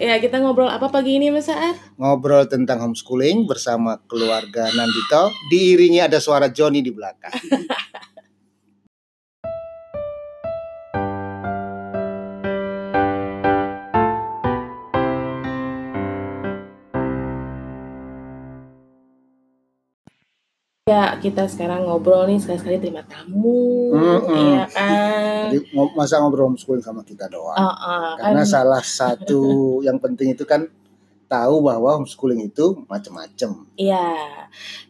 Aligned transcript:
Ya, 0.00 0.16
kita 0.16 0.40
ngobrol 0.40 0.72
apa 0.72 0.88
pagi 0.88 1.20
ini 1.20 1.28
Mas 1.28 1.44
Saat? 1.44 1.76
Ngobrol 2.00 2.48
tentang 2.48 2.80
homeschooling 2.80 3.44
bersama 3.44 4.00
keluarga 4.08 4.72
Nandito. 4.72 5.28
Diiringi 5.52 6.00
ada 6.00 6.16
suara 6.16 6.48
Joni 6.48 6.80
di 6.80 6.88
belakang. 6.88 7.36
Ya, 20.90 21.14
kita 21.22 21.46
sekarang 21.46 21.86
ngobrol 21.86 22.26
nih 22.26 22.42
sekali-sekali 22.42 22.82
terima 22.82 23.06
tamu, 23.06 23.94
Mm-mm. 23.94 24.26
iya 24.34 24.66
kan? 24.66 25.54
Jadi 25.54 25.70
masa 25.94 26.18
ngobrol 26.18 26.50
homeschooling 26.50 26.82
sama 26.82 27.06
kita 27.06 27.30
doang. 27.30 27.54
Ah, 27.54 27.70
ah, 27.70 28.08
Karena 28.18 28.42
kan 28.42 28.50
salah 28.50 28.82
satu 28.82 29.42
yang 29.86 30.02
penting 30.02 30.34
itu 30.34 30.42
kan 30.42 30.66
tahu 31.30 31.62
bahwa 31.62 31.94
homeschooling 31.94 32.42
itu 32.42 32.82
macam-macam. 32.90 33.70
Iya, 33.78 34.10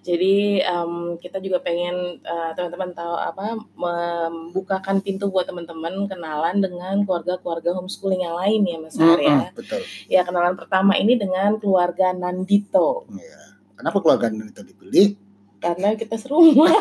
jadi 0.01 0.65
em, 0.65 1.21
kita 1.21 1.37
juga 1.37 1.61
pengen 1.61 2.17
eh, 2.17 2.51
teman-teman 2.57 2.97
tahu 2.97 3.15
apa 3.21 3.61
membukakan 3.77 5.05
pintu 5.05 5.29
buat 5.29 5.45
teman-teman 5.45 6.09
kenalan 6.09 6.65
dengan 6.65 7.05
keluarga-keluarga 7.05 7.77
homeschooling 7.77 8.25
yang 8.25 8.41
lain 8.41 8.65
ya 8.65 8.77
Mas 8.81 8.97
Har 8.97 9.21
ya. 9.21 9.37
Mm-mm, 9.37 9.53
Betul. 9.53 9.85
Ya 10.09 10.25
kenalan 10.25 10.57
pertama 10.57 10.97
ini 10.97 11.21
dengan 11.21 11.61
keluarga 11.61 12.17
Nandito 12.17 13.05
Iya. 13.13 13.61
Kenapa 13.77 14.01
keluarga 14.01 14.33
Nandito 14.33 14.65
dipilih? 14.65 15.30
Karena 15.61 15.93
kita 15.95 16.17
serumah. 16.17 16.73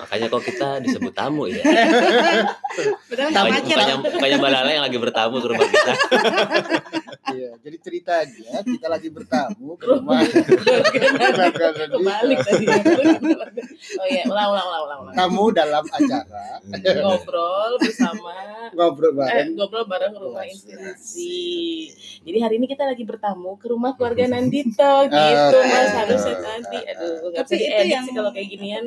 Makanya 0.00 0.26
kok 0.32 0.42
kita 0.42 0.80
disebut 0.80 1.12
tamu 1.12 1.44
ya. 1.46 1.60
Beneran 3.08 3.28
nggak 3.32 3.44
Bukannya, 3.44 3.62
macet 3.62 3.76
bukannya, 3.76 3.96
bukannya 4.14 4.36
Mbak 4.38 4.50
Lala 4.54 4.70
yang 4.70 4.84
lagi 4.86 4.98
bertamu 4.98 5.36
ke 5.38 5.48
rumah 5.50 5.66
kita. 5.66 5.92
Iya, 7.28 7.50
jadi 7.60 7.76
cerita 7.84 8.12
aja 8.24 8.64
kita 8.64 8.86
lagi 8.88 9.08
bertamu 9.12 9.76
ke 9.76 9.84
rumah. 9.84 10.20
Kebalik 11.92 12.38
tadi. 12.40 12.64
oh 14.00 14.06
iya, 14.08 14.22
ulang 14.24 14.48
ulang 14.56 14.66
ulang 14.68 14.98
ulang. 15.04 15.14
Tamu 15.14 15.44
dalam 15.52 15.84
acara 15.84 16.62
Ngobrol 17.04 17.72
bersama 17.80 18.32
ngobrol 18.72 19.12
eh, 19.12 19.16
bareng. 19.16 19.48
ngobrol 19.56 19.84
bareng 19.88 20.12
rumah 20.16 20.26
Rumah 20.28 20.44
inspirasi. 20.48 21.44
Jadi 22.24 22.38
hari 22.40 22.54
ini 22.60 22.66
kita 22.68 22.84
lagi 22.84 23.04
bertamu 23.04 23.56
ke 23.56 23.66
rumah 23.68 23.92
keluarga 23.96 24.24
Nandito 24.28 24.92
gitu 25.12 25.56
Ah, 25.58 25.64
Mas 25.68 25.88
ah, 25.92 26.04
harusnya 26.04 26.34
ah, 26.36 26.40
tadi. 26.44 26.78
Aduh, 26.84 27.12
nggak 27.32 27.44
Tapi 27.44 27.54
bisa 27.56 27.64
diedit 27.64 27.98
sih 28.04 28.12
kalau 28.16 28.30
kayak 28.32 28.48
ginian. 28.48 28.84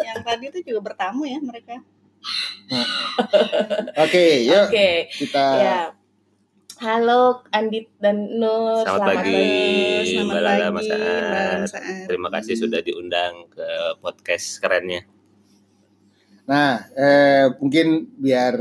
yang 0.00 0.20
tadi 0.24 0.44
itu 0.52 0.58
juga 0.72 0.80
bertamu 0.92 1.22
ya 1.28 1.38
mereka 1.40 1.80
Oke, 4.04 4.48
yuk 4.48 4.72
Oke, 4.72 5.12
kita 5.12 5.44
ya. 5.60 5.80
Halo 6.82 7.46
Andit 7.54 7.86
dan 8.02 8.34
Nur, 8.34 8.82
Selamat 8.82 9.22
pagi. 9.22 9.46
selamat 10.10 10.26
Mbak 10.26 10.40
Lala, 10.42 10.66
pagi 10.66 10.74
Mas 10.74 10.84
Mbak 10.84 10.98
Aan. 10.98 11.22
Lala, 11.22 11.54
Mas 11.62 11.74
Aan. 11.78 12.04
Terima 12.10 12.28
kasih 12.34 12.54
sudah 12.58 12.80
diundang 12.82 13.46
ke 13.48 13.68
podcast 14.02 14.58
kerennya. 14.58 15.06
Nah, 16.44 16.84
eh, 16.92 17.46
mungkin 17.56 18.10
biar 18.20 18.54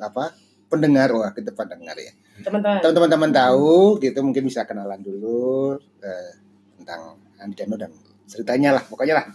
apa 0.00 0.34
pendengar 0.66 1.14
wah 1.14 1.30
kita 1.30 1.54
pendengar 1.54 1.94
ya. 2.00 2.10
teman-teman. 2.42 2.82
Teman-teman 2.82 3.30
tahu 3.30 4.02
gitu 4.02 4.18
mungkin 4.26 4.42
bisa 4.50 4.66
kenalan 4.66 4.98
dulu 4.98 5.78
eh, 6.02 6.32
tentang 6.80 7.22
Andi 7.38 7.54
Dano 7.54 7.76
dan 7.78 7.92
ceritanya 8.26 8.80
lah 8.80 8.82
pokoknya 8.82 9.14
lah. 9.22 9.26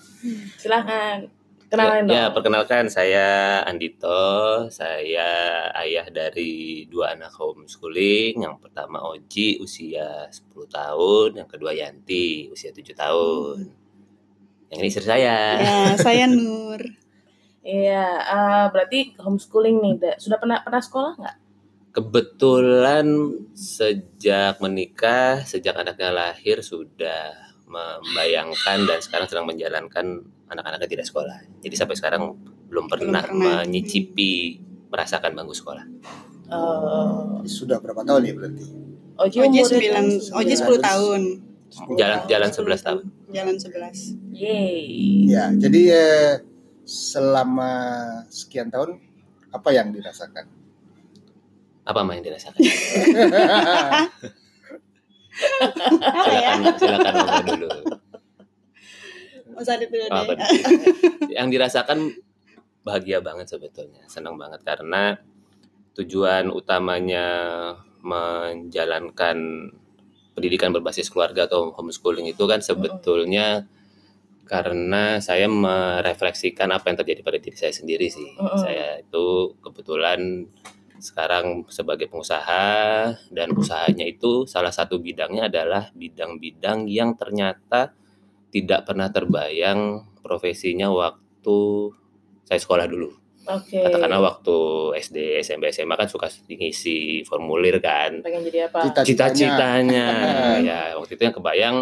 Silahkan 0.59 1.38
kenalin 1.71 2.05
ya, 2.09 2.13
ya, 2.13 2.23
dong. 2.27 2.33
perkenalkan 2.35 2.85
saya 2.89 3.27
Andito. 3.63 4.67
Saya 4.73 5.29
ayah 5.77 6.07
dari 6.09 6.85
dua 6.89 7.13
anak 7.15 7.31
homeschooling. 7.37 8.41
Yang 8.41 8.55
pertama 8.63 8.97
Oji 9.05 9.61
usia 9.61 10.27
10 10.29 10.67
tahun, 10.69 11.29
yang 11.43 11.49
kedua 11.49 11.71
Yanti 11.77 12.49
usia 12.53 12.73
7 12.73 12.93
tahun. 12.97 13.57
Yang 14.69 14.79
ini 14.81 14.87
istri 14.89 15.05
saya. 15.05 15.37
ya 15.61 15.77
saya 15.97 16.25
Nur 16.37 16.81
Iya, 17.59 18.05
eh, 18.23 18.65
berarti 18.71 18.99
homeschooling 19.19 19.77
nih. 19.83 19.93
Da- 19.99 20.19
Sudah 20.19 20.37
pernah 20.39 20.63
pernah 20.63 20.81
sekolah 20.81 21.13
nggak? 21.19 21.37
Kebetulan 21.89 23.07
sejak 23.53 24.61
menikah, 24.63 25.43
sejak 25.43 25.75
anaknya 25.75 26.09
lahir 26.13 26.61
sudah 26.63 27.35
membayangkan 27.69 28.87
dan 28.89 28.99
sekarang 29.03 29.27
sedang 29.29 29.45
menjalankan 29.49 30.25
anak-anaknya 30.49 30.89
tidak 30.89 31.05
sekolah. 31.05 31.37
Jadi 31.61 31.75
sampai 31.77 31.95
sekarang 31.95 32.21
belum 32.67 32.85
pernah, 32.85 33.23
pernah. 33.23 33.61
menyicipi 33.63 34.57
merasakan 34.89 35.33
bangku 35.33 35.53
sekolah. 35.53 35.85
Eh, 36.49 37.45
Sudah 37.45 37.77
berapa 37.77 38.01
tahun 38.01 38.21
ya 38.25 38.33
berarti? 38.33 38.65
Oji 39.19 39.37
Oji 39.37 39.59
umurnya 39.59 39.63
sembilan 39.67 40.05
kan 40.07 40.37
Oji 40.39 40.53
10 40.55 40.79
tahun 40.81 41.21
Jalan 41.93 42.19
jalan 42.25 42.49
11 42.49 42.81
tahun. 42.81 43.03
jalan 43.29 43.55
11 43.61 44.33
Yeay. 44.33 44.81
Ya, 45.29 45.53
jadi 45.53 45.81
eh, 45.93 46.33
selama 46.81 47.73
sekian 48.27 48.73
tahun 48.73 48.97
apa 49.51 49.69
yang 49.69 49.93
dirasakan? 49.93 50.49
Apa 51.85 52.01
main 52.01 52.25
dirasakan? 52.25 52.57
ya 56.25 56.51
Silakan 56.79 57.13
silakan 57.13 57.43
dulu. 57.45 57.69
Mas 59.59 59.67
Adit 59.67 59.91
dulu 59.91 60.07
Apa 60.07 60.31
deh 60.39 60.47
yang 61.35 61.51
dirasakan 61.51 62.15
bahagia 62.87 63.19
banget 63.19 63.51
sebetulnya 63.51 64.07
senang 64.07 64.39
banget. 64.39 64.63
Karena 64.63 65.19
tujuan 65.99 66.47
utamanya 66.49 67.27
menjalankan 67.99 69.69
pendidikan 70.31 70.71
berbasis 70.71 71.11
keluarga 71.11 71.51
atau 71.51 71.75
homeschooling 71.75 72.31
itu 72.31 72.47
kan 72.47 72.63
sebetulnya 72.63 73.67
karena 74.47 75.21
saya 75.21 75.45
merefleksikan 75.45 76.71
apa 76.73 76.89
yang 76.89 76.97
terjadi 77.03 77.21
pada 77.21 77.37
diri 77.37 77.57
saya 77.59 77.75
sendiri 77.75 78.07
sih. 78.09 78.33
Mm-mm. 78.39 78.57
saya 78.57 78.97
itu 79.03 79.53
kebetulan 79.61 80.47
sekarang 80.99 81.63
sebagai 81.71 82.11
pengusaha 82.11 82.67
dan 83.31 83.47
usahanya 83.55 84.03
itu 84.03 84.43
salah 84.47 84.71
satu 84.71 84.99
bidangnya 84.99 85.47
adalah 85.47 85.91
bidang-bidang 85.95 86.91
yang 86.91 87.15
ternyata 87.15 87.95
tidak 88.49 88.85
pernah 88.89 89.09
terbayang 89.13 90.09
profesinya 90.21 90.89
waktu 90.89 91.59
saya 92.45 92.59
sekolah 92.59 92.85
dulu. 92.89 93.09
Oke. 93.49 93.81
Katakanlah 93.81 94.21
waktu 94.21 94.57
SD, 95.01 95.41
SMP, 95.41 95.73
SMA 95.73 95.97
kan 95.97 96.05
suka 96.05 96.29
ngisi 96.29 97.25
formulir 97.25 97.81
kan. 97.81 98.21
pengen 98.21 98.45
jadi 98.45 98.69
apa? 98.69 98.93
Cita-citanya. 99.01 100.07
ya, 100.69 100.81
waktu 100.97 101.17
itu 101.17 101.23
yang 101.25 101.33
kebayang 101.33 101.77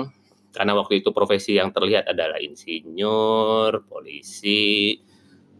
karena 0.55 0.73
waktu 0.73 1.03
itu 1.03 1.11
profesi 1.11 1.59
yang 1.59 1.75
terlihat 1.75 2.07
adalah 2.07 2.39
insinyur, 2.39 3.83
polisi, 3.85 4.95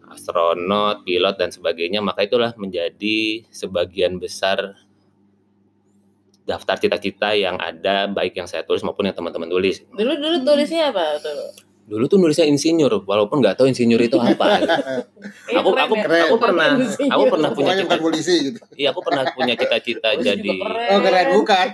astronot, 0.07 1.03
pilot 1.03 1.35
dan 1.35 1.51
sebagainya, 1.51 1.99
maka 1.99 2.23
itulah 2.23 2.55
menjadi 2.55 3.43
sebagian 3.51 4.17
besar 4.17 4.86
daftar 6.47 6.79
cita-cita 6.79 7.35
yang 7.35 7.59
ada 7.59 8.07
baik 8.07 8.33
yang 8.33 8.47
saya 8.47 8.63
tulis 8.63 8.79
maupun 8.81 9.03
yang 9.03 9.13
teman-teman 9.13 9.51
tulis. 9.51 9.83
Dulu 9.91 10.13
dulu 10.15 10.37
tulisnya 10.47 10.95
apa 10.95 11.19
tuh? 11.19 11.67
Dulu 11.87 12.03
tuh 12.07 12.19
nulisnya 12.19 12.43
insinyur, 12.43 13.07
walaupun 13.07 13.39
nggak 13.39 13.55
tahu 13.55 13.71
insinyur 13.71 13.99
itu 13.99 14.15
apa. 14.19 14.59
Eh, 15.47 15.55
aku 15.55 15.71
keren 15.71 15.87
aku 15.87 15.95
ya. 15.95 16.03
keren. 16.03 16.23
aku 16.27 16.35
pernah 16.39 16.67
Insinyur. 16.75 17.11
aku 17.15 17.23
pernah 17.31 17.49
punya 17.55 17.73
cita 17.79 17.95
polisi 17.99 18.33
gitu. 18.51 18.59
iya 18.75 18.91
aku 18.91 18.99
pernah 18.99 19.23
punya 19.31 19.55
cita-cita 19.55 20.09
jadi 20.19 20.51
keren. 20.59 20.89
Oh 20.91 20.99
keren 20.99 21.27
bukan? 21.39 21.67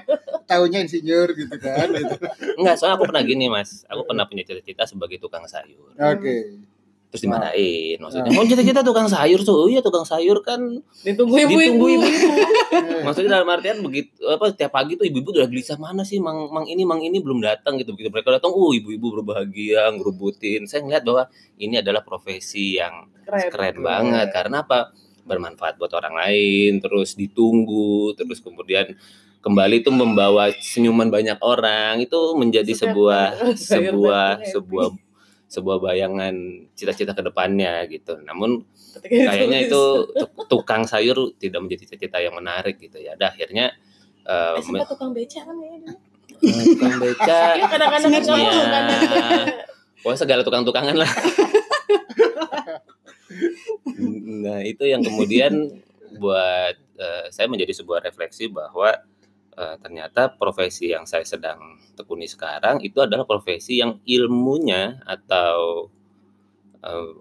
Tahunya 0.46 0.80
insinyur 0.86 1.28
gitu 1.34 1.56
kan. 1.58 1.88
Gitu. 1.90 2.16
enggak 2.62 2.76
soalnya 2.78 2.96
aku 3.02 3.06
pernah 3.10 3.24
gini 3.26 3.46
mas 3.50 3.82
aku 3.90 4.06
pernah 4.06 4.26
punya 4.30 4.46
cita-cita 4.46 4.86
sebagai 4.86 5.18
tukang 5.18 5.46
sayur 5.50 5.90
Oke. 5.98 6.62
Terus 7.14 7.30
dimarahin 7.30 8.02
maksudnya. 8.02 8.34
Oh 8.34 8.42
cita-cita 8.42 8.82
tukang 8.82 9.06
sayur 9.06 9.46
tuh 9.46 9.54
oh 9.54 9.70
iya 9.70 9.86
tukang 9.86 10.02
sayur 10.02 10.42
kan 10.42 10.58
Ditunggu 11.06 11.46
ibu-ibu. 11.46 11.86
ditunggu 11.86 12.10
Eh, 12.74 13.02
maksudnya 13.06 13.38
dalam 13.38 13.54
artian 13.54 13.86
begitu 13.86 14.18
apa 14.26 14.50
tiap 14.50 14.74
pagi 14.74 14.98
tuh 14.98 15.06
ibu-ibu 15.06 15.30
udah 15.30 15.46
gelisah 15.46 15.78
mana 15.78 16.02
sih 16.02 16.18
mang 16.18 16.50
mang 16.50 16.66
ini 16.66 16.82
mang 16.82 16.98
ini? 17.06 17.22
Belum 17.22 17.38
datang 17.38 17.78
gitu. 17.78 17.94
Begitu 17.94 18.10
mereka 18.10 18.34
datang 18.34 18.50
oh 18.50 18.74
ibu-ibu 18.74 19.22
berbahagia 19.22 19.94
ngerubutin. 19.94 20.66
Saya 20.66 20.82
ngeliat 20.82 21.06
bahwa 21.06 21.30
ini 21.62 21.86
adalah 21.86 22.02
profesi 22.02 22.82
yang 22.82 23.06
Keren. 23.30 23.54
keren 23.54 23.78
banget. 23.86 24.28
Karena 24.34 24.66
apa? 24.66 24.90
Bermanfaat 25.22 25.78
buat 25.78 25.94
orang 25.94 26.18
lain 26.18 26.82
terus 26.82 27.14
ditunggu 27.14 28.18
terus 28.18 28.42
kemudian 28.42 28.90
kembali 29.46 29.86
itu 29.86 29.94
membawa 29.94 30.50
senyuman 30.50 31.14
banyak 31.14 31.38
orang. 31.46 32.02
Itu 32.02 32.34
menjadi 32.42 32.74
Setiap 32.74 32.90
sebuah 32.90 33.26
sebuah 33.70 34.28
sebuah 34.50 34.88
sebuah 35.54 35.78
bayangan 35.80 36.34
cita-cita 36.74 37.14
ke 37.14 37.22
depannya 37.22 37.86
gitu 37.86 38.18
namun 38.20 38.66
kayaknya 38.98 39.64
itu 39.64 39.82
tuk- 40.10 40.50
tukang 40.50 40.84
sayur 40.84 41.38
tidak 41.38 41.62
menjadi 41.62 41.86
cita-cita 41.86 42.18
yang 42.18 42.34
menarik 42.34 42.76
gitu 42.78 42.98
ya 42.98 43.14
Dah, 43.14 43.30
akhirnya 43.30 43.72
Eh, 44.24 44.56
me- 44.56 44.80
sempat 44.80 44.88
tukang 44.88 45.12
beca 45.12 45.40
kan 45.44 45.52
ya 45.54 45.70
dulu. 45.78 45.94
tukang 46.74 46.96
beca 46.98 47.38
kadang-kadang 47.70 48.10
iya. 48.10 48.22
tukang 48.24 48.86
Pokoknya 50.00 50.20
segala 50.20 50.42
tukang-tukangan 50.44 50.96
lah. 50.96 51.08
nah 54.44 54.60
itu 54.62 54.84
yang 54.84 55.00
kemudian 55.00 55.80
buat 56.16 56.76
eh, 56.98 57.26
saya 57.30 57.48
menjadi 57.48 57.74
sebuah 57.74 58.02
refleksi 58.02 58.48
bahwa 58.48 58.94
eh, 59.56 59.76
ternyata 59.82 60.34
profesi 60.34 60.92
yang 60.92 61.06
saya 61.06 61.24
sedang 61.24 61.80
tekuni 61.94 62.26
sekarang 62.26 62.82
itu 62.82 63.00
adalah 63.00 63.24
profesi 63.24 63.80
yang 63.80 64.02
ilmunya 64.04 65.02
atau 65.06 65.88
eh, 66.82 67.14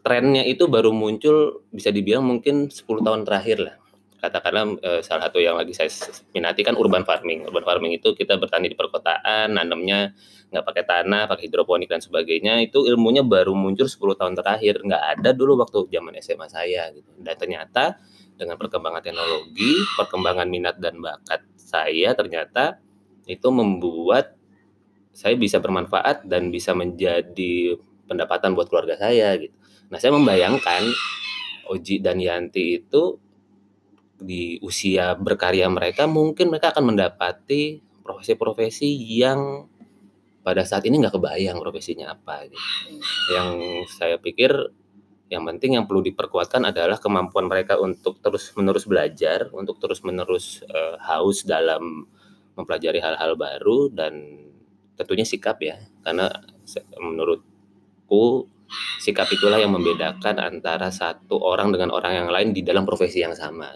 trennya 0.00 0.42
itu 0.48 0.66
baru 0.66 0.90
muncul 0.90 1.64
bisa 1.70 1.92
dibilang 1.92 2.24
mungkin 2.24 2.72
10 2.72 2.82
tahun 3.04 3.22
terakhir 3.28 3.58
lah. 3.60 3.76
Katakanlah 4.20 4.64
eh, 4.84 5.00
salah 5.00 5.28
satu 5.28 5.40
yang 5.40 5.56
lagi 5.56 5.72
saya 5.72 5.88
minati 6.36 6.60
kan 6.60 6.76
urban 6.76 7.08
farming. 7.08 7.48
Urban 7.48 7.64
farming 7.64 7.96
itu 7.96 8.12
kita 8.12 8.36
bertani 8.36 8.68
di 8.68 8.76
perkotaan, 8.76 9.56
nanamnya 9.56 10.12
nggak 10.52 10.64
pakai 10.66 10.84
tanah, 10.84 11.22
pakai 11.30 11.48
hidroponik 11.48 11.88
dan 11.88 12.04
sebagainya. 12.04 12.60
Itu 12.60 12.84
ilmunya 12.84 13.24
baru 13.24 13.56
muncul 13.56 13.88
10 13.88 14.20
tahun 14.20 14.34
terakhir. 14.36 14.84
Nggak 14.84 15.02
ada 15.16 15.30
dulu 15.32 15.56
waktu 15.64 15.88
zaman 15.88 16.12
SMA 16.20 16.46
saya 16.52 16.92
gitu. 16.92 17.08
Dan 17.16 17.34
ternyata 17.40 17.96
dengan 18.40 18.56
perkembangan 18.56 19.04
teknologi, 19.04 19.76
perkembangan 20.00 20.48
minat 20.48 20.80
dan 20.80 20.96
bakat 21.04 21.44
saya 21.60 22.16
ternyata 22.16 22.80
itu 23.28 23.46
membuat 23.52 24.40
saya 25.12 25.36
bisa 25.36 25.60
bermanfaat 25.60 26.24
dan 26.24 26.48
bisa 26.48 26.72
menjadi 26.72 27.76
pendapatan 28.08 28.56
buat 28.56 28.72
keluarga 28.72 28.96
saya 28.96 29.36
gitu. 29.36 29.52
Nah, 29.92 30.00
saya 30.00 30.16
membayangkan 30.16 30.88
Oji 31.70 32.02
dan 32.02 32.18
Yanti 32.18 32.82
itu 32.82 33.20
di 34.20 34.58
usia 34.64 35.14
berkarya 35.14 35.70
mereka 35.70 36.10
mungkin 36.10 36.50
mereka 36.50 36.74
akan 36.74 36.94
mendapati 36.94 37.78
profesi-profesi 38.02 38.90
yang 39.16 39.70
pada 40.40 40.66
saat 40.66 40.82
ini 40.88 40.98
nggak 40.98 41.14
kebayang 41.14 41.60
profesinya 41.60 42.16
apa 42.16 42.48
gitu. 42.48 42.66
Yang 43.30 43.50
saya 43.94 44.16
pikir 44.18 44.50
yang 45.30 45.46
penting 45.46 45.78
yang 45.78 45.86
perlu 45.86 46.02
diperkuatkan 46.02 46.74
adalah 46.74 46.98
kemampuan 46.98 47.46
mereka 47.46 47.78
untuk 47.78 48.18
terus 48.18 48.50
menerus 48.58 48.82
belajar, 48.82 49.46
untuk 49.54 49.78
terus 49.78 50.02
menerus 50.02 50.66
eh, 50.66 50.98
haus 51.06 51.46
dalam 51.46 52.02
mempelajari 52.58 52.98
hal-hal 52.98 53.38
baru 53.38 53.86
dan 53.94 54.12
tentunya 54.98 55.22
sikap 55.22 55.62
ya, 55.62 55.78
karena 56.02 56.28
menurutku 56.98 58.50
sikap 58.98 59.30
itulah 59.30 59.62
yang 59.62 59.70
membedakan 59.70 60.42
antara 60.42 60.90
satu 60.90 61.38
orang 61.38 61.70
dengan 61.70 61.94
orang 61.94 62.26
yang 62.26 62.28
lain 62.28 62.50
di 62.50 62.66
dalam 62.66 62.82
profesi 62.82 63.22
yang 63.22 63.38
sama. 63.38 63.70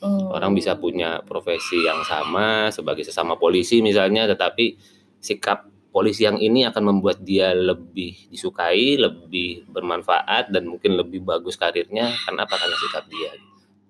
Hmm. 0.00 0.32
Orang 0.32 0.56
bisa 0.56 0.80
punya 0.80 1.20
profesi 1.20 1.84
yang 1.84 2.00
sama 2.08 2.72
sebagai 2.72 3.04
sesama 3.04 3.36
polisi 3.36 3.84
misalnya, 3.84 4.24
tetapi 4.24 4.80
sikap 5.20 5.68
polisi 5.94 6.26
yang 6.26 6.42
ini 6.42 6.66
akan 6.66 6.90
membuat 6.90 7.22
dia 7.22 7.54
lebih 7.54 8.26
disukai, 8.26 8.98
lebih 8.98 9.70
bermanfaat 9.70 10.50
dan 10.50 10.66
mungkin 10.66 10.98
lebih 10.98 11.22
bagus 11.22 11.54
karirnya. 11.54 12.10
Kenapa? 12.26 12.58
Karena 12.58 12.74
sikap 12.74 13.06
dia. 13.06 13.30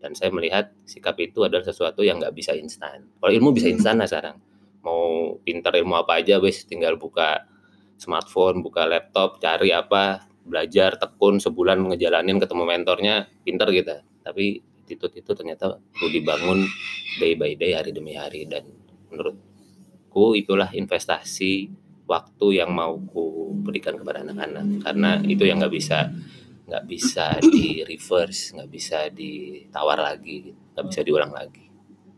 Dan 0.05 0.13
saya 0.13 0.29
melihat 0.29 0.69
sikap 0.85 1.17
itu 1.17 1.49
adalah 1.49 1.65
sesuatu 1.65 2.05
yang 2.05 2.21
nggak 2.21 2.37
bisa 2.37 2.53
instan. 2.53 3.09
Kalau 3.17 3.33
ilmu 3.33 3.57
bisa 3.57 3.73
instan 3.73 3.97
lah 3.97 4.05
sekarang. 4.05 4.37
Mau 4.85 5.41
pintar 5.41 5.73
ilmu 5.81 5.97
apa 5.97 6.21
aja, 6.21 6.37
wes 6.45 6.69
tinggal 6.69 7.01
buka 7.01 7.49
smartphone, 7.97 8.61
buka 8.61 8.85
laptop, 8.85 9.41
cari 9.41 9.73
apa, 9.73 10.29
belajar, 10.45 11.01
tekun 11.01 11.41
sebulan 11.41 11.89
ngejalanin 11.89 12.37
ketemu 12.37 12.69
mentornya, 12.69 13.33
pintar 13.49 13.73
gitu. 13.73 13.97
Tapi 14.21 14.61
attitude 14.85 15.25
itu 15.25 15.33
ternyata 15.33 15.81
perlu 15.81 16.13
dibangun 16.13 16.69
day 17.17 17.33
by 17.33 17.57
day, 17.57 17.73
hari 17.73 17.97
demi 17.97 18.13
hari. 18.13 18.45
Dan 18.45 18.69
menurutku 19.09 20.37
itulah 20.37 20.69
investasi 20.69 21.84
waktu 22.05 22.47
yang 22.61 22.71
mau 22.73 22.97
ku 23.01 23.53
berikan 23.65 23.97
kepada 23.97 24.25
anak-anak. 24.25 24.85
Karena 24.85 25.11
itu 25.25 25.45
yang 25.45 25.61
nggak 25.61 25.75
bisa 25.75 26.13
nggak 26.65 26.85
bisa 26.89 27.27
di 27.45 27.85
reverse, 27.85 28.57
nggak 28.57 28.71
bisa 28.73 28.99
ditawar 29.13 30.01
lagi, 30.01 30.53
nggak 30.73 30.87
bisa 30.89 31.01
diulang 31.05 31.33
lagi. 31.33 31.69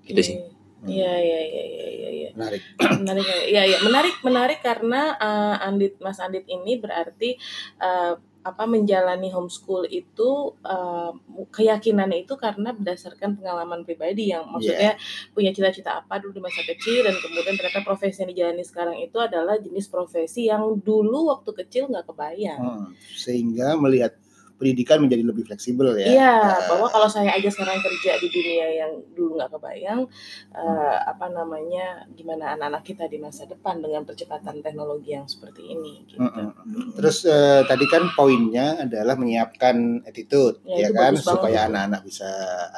Itu 0.06 0.22
sih. 0.22 0.38
Iya, 0.86 1.12
iya, 1.18 1.40
iya, 1.42 1.64
iya, 1.66 1.86
iya, 1.88 2.10
iya. 2.12 2.28
Menarik. 2.36 2.62
menarik 3.02 3.26
ya 3.26 3.38
Iya, 3.48 3.62
iya. 3.66 3.78
menarik 3.82 4.14
menarik 4.22 4.58
karena 4.62 5.18
eh, 5.18 5.66
Andit 5.66 5.98
Mas 5.98 6.20
Andit 6.22 6.46
ini 6.46 6.78
berarti 6.78 7.34
eh, 7.80 8.14
apa 8.46 8.62
menjalani 8.70 9.26
homeschool 9.34 9.90
itu 9.90 10.54
eh, 10.62 11.12
keyakinannya 11.50 12.22
itu 12.22 12.38
karena 12.38 12.70
berdasarkan 12.70 13.34
pengalaman 13.34 13.82
pribadi 13.82 14.30
yang 14.30 14.46
maksudnya 14.46 14.94
punya 15.34 15.50
cita-cita 15.50 15.98
apa 16.06 16.22
dulu 16.22 16.38
di 16.38 16.42
masa 16.46 16.62
kecil 16.62 17.02
dan 17.02 17.18
kemudian 17.18 17.58
ternyata 17.58 17.82
profesi 17.82 18.22
yang 18.22 18.30
dijalani 18.30 18.62
sekarang 18.62 18.96
itu 19.02 19.18
adalah 19.18 19.58
jenis 19.58 19.90
profesi 19.90 20.46
yang 20.46 20.78
dulu 20.78 21.34
waktu 21.34 21.50
kecil 21.66 21.90
nggak 21.90 22.06
kebayang. 22.06 22.62
Hmm, 22.62 22.88
Sehingga 23.18 23.74
melihat 23.74 24.14
pendidikan 24.56 25.04
menjadi 25.04 25.20
lebih 25.20 25.44
fleksibel 25.44 25.92
ya. 26.00 26.08
Iya, 26.08 26.34
Eh, 26.40 26.60
bahwa 26.72 26.88
kalau 26.88 27.08
saya 27.12 27.36
aja 27.36 27.48
sekarang 27.52 27.76
kerja 27.84 28.16
di 28.16 28.28
dunia 28.32 28.66
yang 28.72 28.92
dulu 29.12 29.36
nggak 29.36 29.52
kebayang, 29.52 30.08
eh, 30.56 30.96
apa 31.04 31.28
namanya, 31.28 32.08
gimana 32.16 32.56
anak-anak 32.56 32.82
kita 32.82 33.04
di 33.04 33.20
masa 33.20 33.44
depan 33.44 33.84
dengan 33.84 34.08
percepatan 34.08 34.64
teknologi 34.64 35.12
yang 35.12 35.28
seperti 35.28 35.76
ini, 35.76 36.08
gitu. 36.08 36.24
Mm, 36.24 36.52
mm. 36.56 36.88
Terus 36.96 37.28
eh, 37.28 37.62
tadi 37.68 37.84
kan 37.84 38.08
poinnya 38.16 38.80
adalah 38.80 39.14
menyiapkan 39.20 40.08
attitude, 40.08 40.64
Ya, 40.64 40.88
ya, 40.88 40.96
kan, 40.96 41.12
supaya 41.20 41.68
anak-anak 41.68 42.00
bisa 42.08 42.28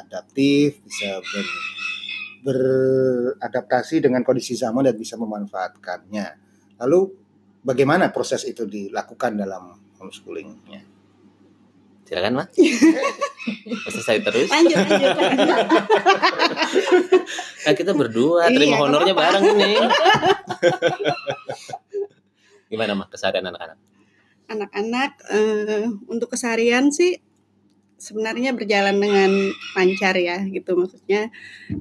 adaptif, 0.02 0.82
bisa 0.82 1.22
ber, 1.22 1.46
beradaptasi 2.42 4.02
dengan 4.02 4.26
kondisi 4.26 4.58
zaman 4.58 4.90
dan 4.90 4.96
bisa 4.98 5.14
memanfaatkannya. 5.14 6.26
Lalu 6.82 7.00
bagaimana 7.62 8.10
proses 8.10 8.46
itu 8.46 8.66
dilakukan 8.66 9.34
dalam 9.38 9.74
homeschoolingnya? 9.98 10.97
Silakan, 12.08 12.40
Mas. 12.40 12.48
Masa 13.84 14.00
saya 14.00 14.24
terus? 14.24 14.48
Lanjut, 14.48 14.80
lanjut, 14.80 15.12
lanjut. 15.12 15.60
Kan 17.68 17.74
kita 17.76 17.92
berdua 17.92 18.48
terima 18.48 18.80
Iya, 18.80 18.80
honornya 18.80 19.12
nggak 19.12 19.20
bareng 19.28 19.44
ini. 19.52 19.72
Gimana 22.68 22.96
mak 22.96 23.12
keseharian 23.12 23.44
anak-anak? 23.44 23.76
Anak-anak 24.48 25.10
eh, 25.28 25.84
untuk 26.08 26.32
keseharian 26.32 26.88
sih 26.88 27.20
sebenarnya 28.00 28.56
berjalan 28.56 28.96
dengan 28.96 29.52
lancar 29.76 30.16
ya 30.16 30.40
gitu 30.48 30.78
maksudnya 30.78 31.28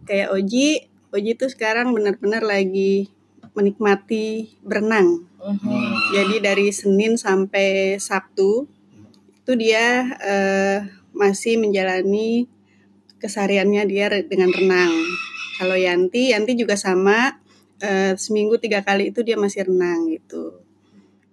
kayak 0.03 0.33
Oji 0.33 0.89
Oji 1.13 1.31
tuh 1.39 1.47
sekarang 1.47 1.93
benar-benar 1.95 2.41
lagi 2.43 3.07
menikmati 3.53 4.57
berenang 4.65 5.23
Mhm. 5.37 5.71
jadi 6.17 6.35
dari 6.41 6.73
Senin 6.73 7.15
sampai 7.15 7.95
Sabtu 8.01 8.65
itu 9.47 9.55
dia 9.55 10.11
eh, 10.19 10.77
masih 11.15 11.55
menjalani 11.55 12.51
kesehariannya 13.15 13.87
dia 13.87 14.11
dengan 14.27 14.51
renang 14.51 14.91
kalau 15.55 15.79
Yanti 15.79 16.35
Yanti 16.35 16.59
juga 16.59 16.75
sama 16.75 17.39
eh, 17.79 18.11
seminggu 18.19 18.59
tiga 18.59 18.83
kali 18.83 19.15
itu 19.15 19.23
dia 19.23 19.39
masih 19.39 19.71
renang 19.71 20.11
gitu 20.11 20.59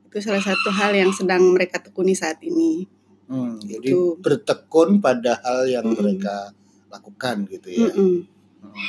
itu 0.06 0.16
salah 0.22 0.38
satu 0.38 0.70
hal 0.70 0.94
yang 0.94 1.10
sedang 1.10 1.42
mereka 1.50 1.82
tekuni 1.82 2.14
saat 2.14 2.38
ini 2.46 2.86
Hmm, 3.24 3.56
jadi 3.56 3.88
Gitu. 3.88 4.20
bertekun 4.20 5.00
pada 5.00 5.40
hal 5.40 5.64
yang 5.64 5.80
Mm-mm. 5.88 5.96
mereka 5.96 6.52
lakukan 6.92 7.48
gitu 7.48 7.72
ya. 7.72 7.88
Mm-mm. 7.88 8.20
Hmm. 8.60 8.84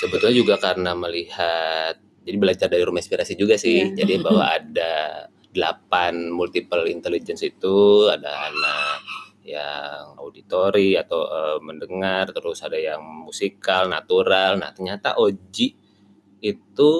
Sebetulnya 0.00 0.32
juga 0.32 0.56
karena 0.56 0.96
melihat 0.96 2.00
jadi 2.24 2.36
belajar 2.40 2.72
dari 2.72 2.80
rumah 2.88 3.04
inspirasi 3.04 3.36
juga 3.36 3.60
sih. 3.60 3.92
Iya. 3.92 4.00
Jadi 4.00 4.24
bahwa 4.24 4.48
ada 4.56 5.28
delapan 5.56 6.28
multiple 6.28 6.84
intelligence 6.84 7.40
itu 7.40 8.06
ada 8.12 8.52
anak 8.52 9.00
yang 9.46 10.20
auditori 10.20 10.98
atau 11.00 11.24
eh, 11.24 11.58
mendengar, 11.64 12.28
terus 12.30 12.60
ada 12.60 12.76
yang 12.76 13.00
musikal, 13.00 13.88
natural. 13.88 14.60
Nah, 14.60 14.76
ternyata 14.76 15.16
Oji 15.16 15.72
itu 16.44 16.90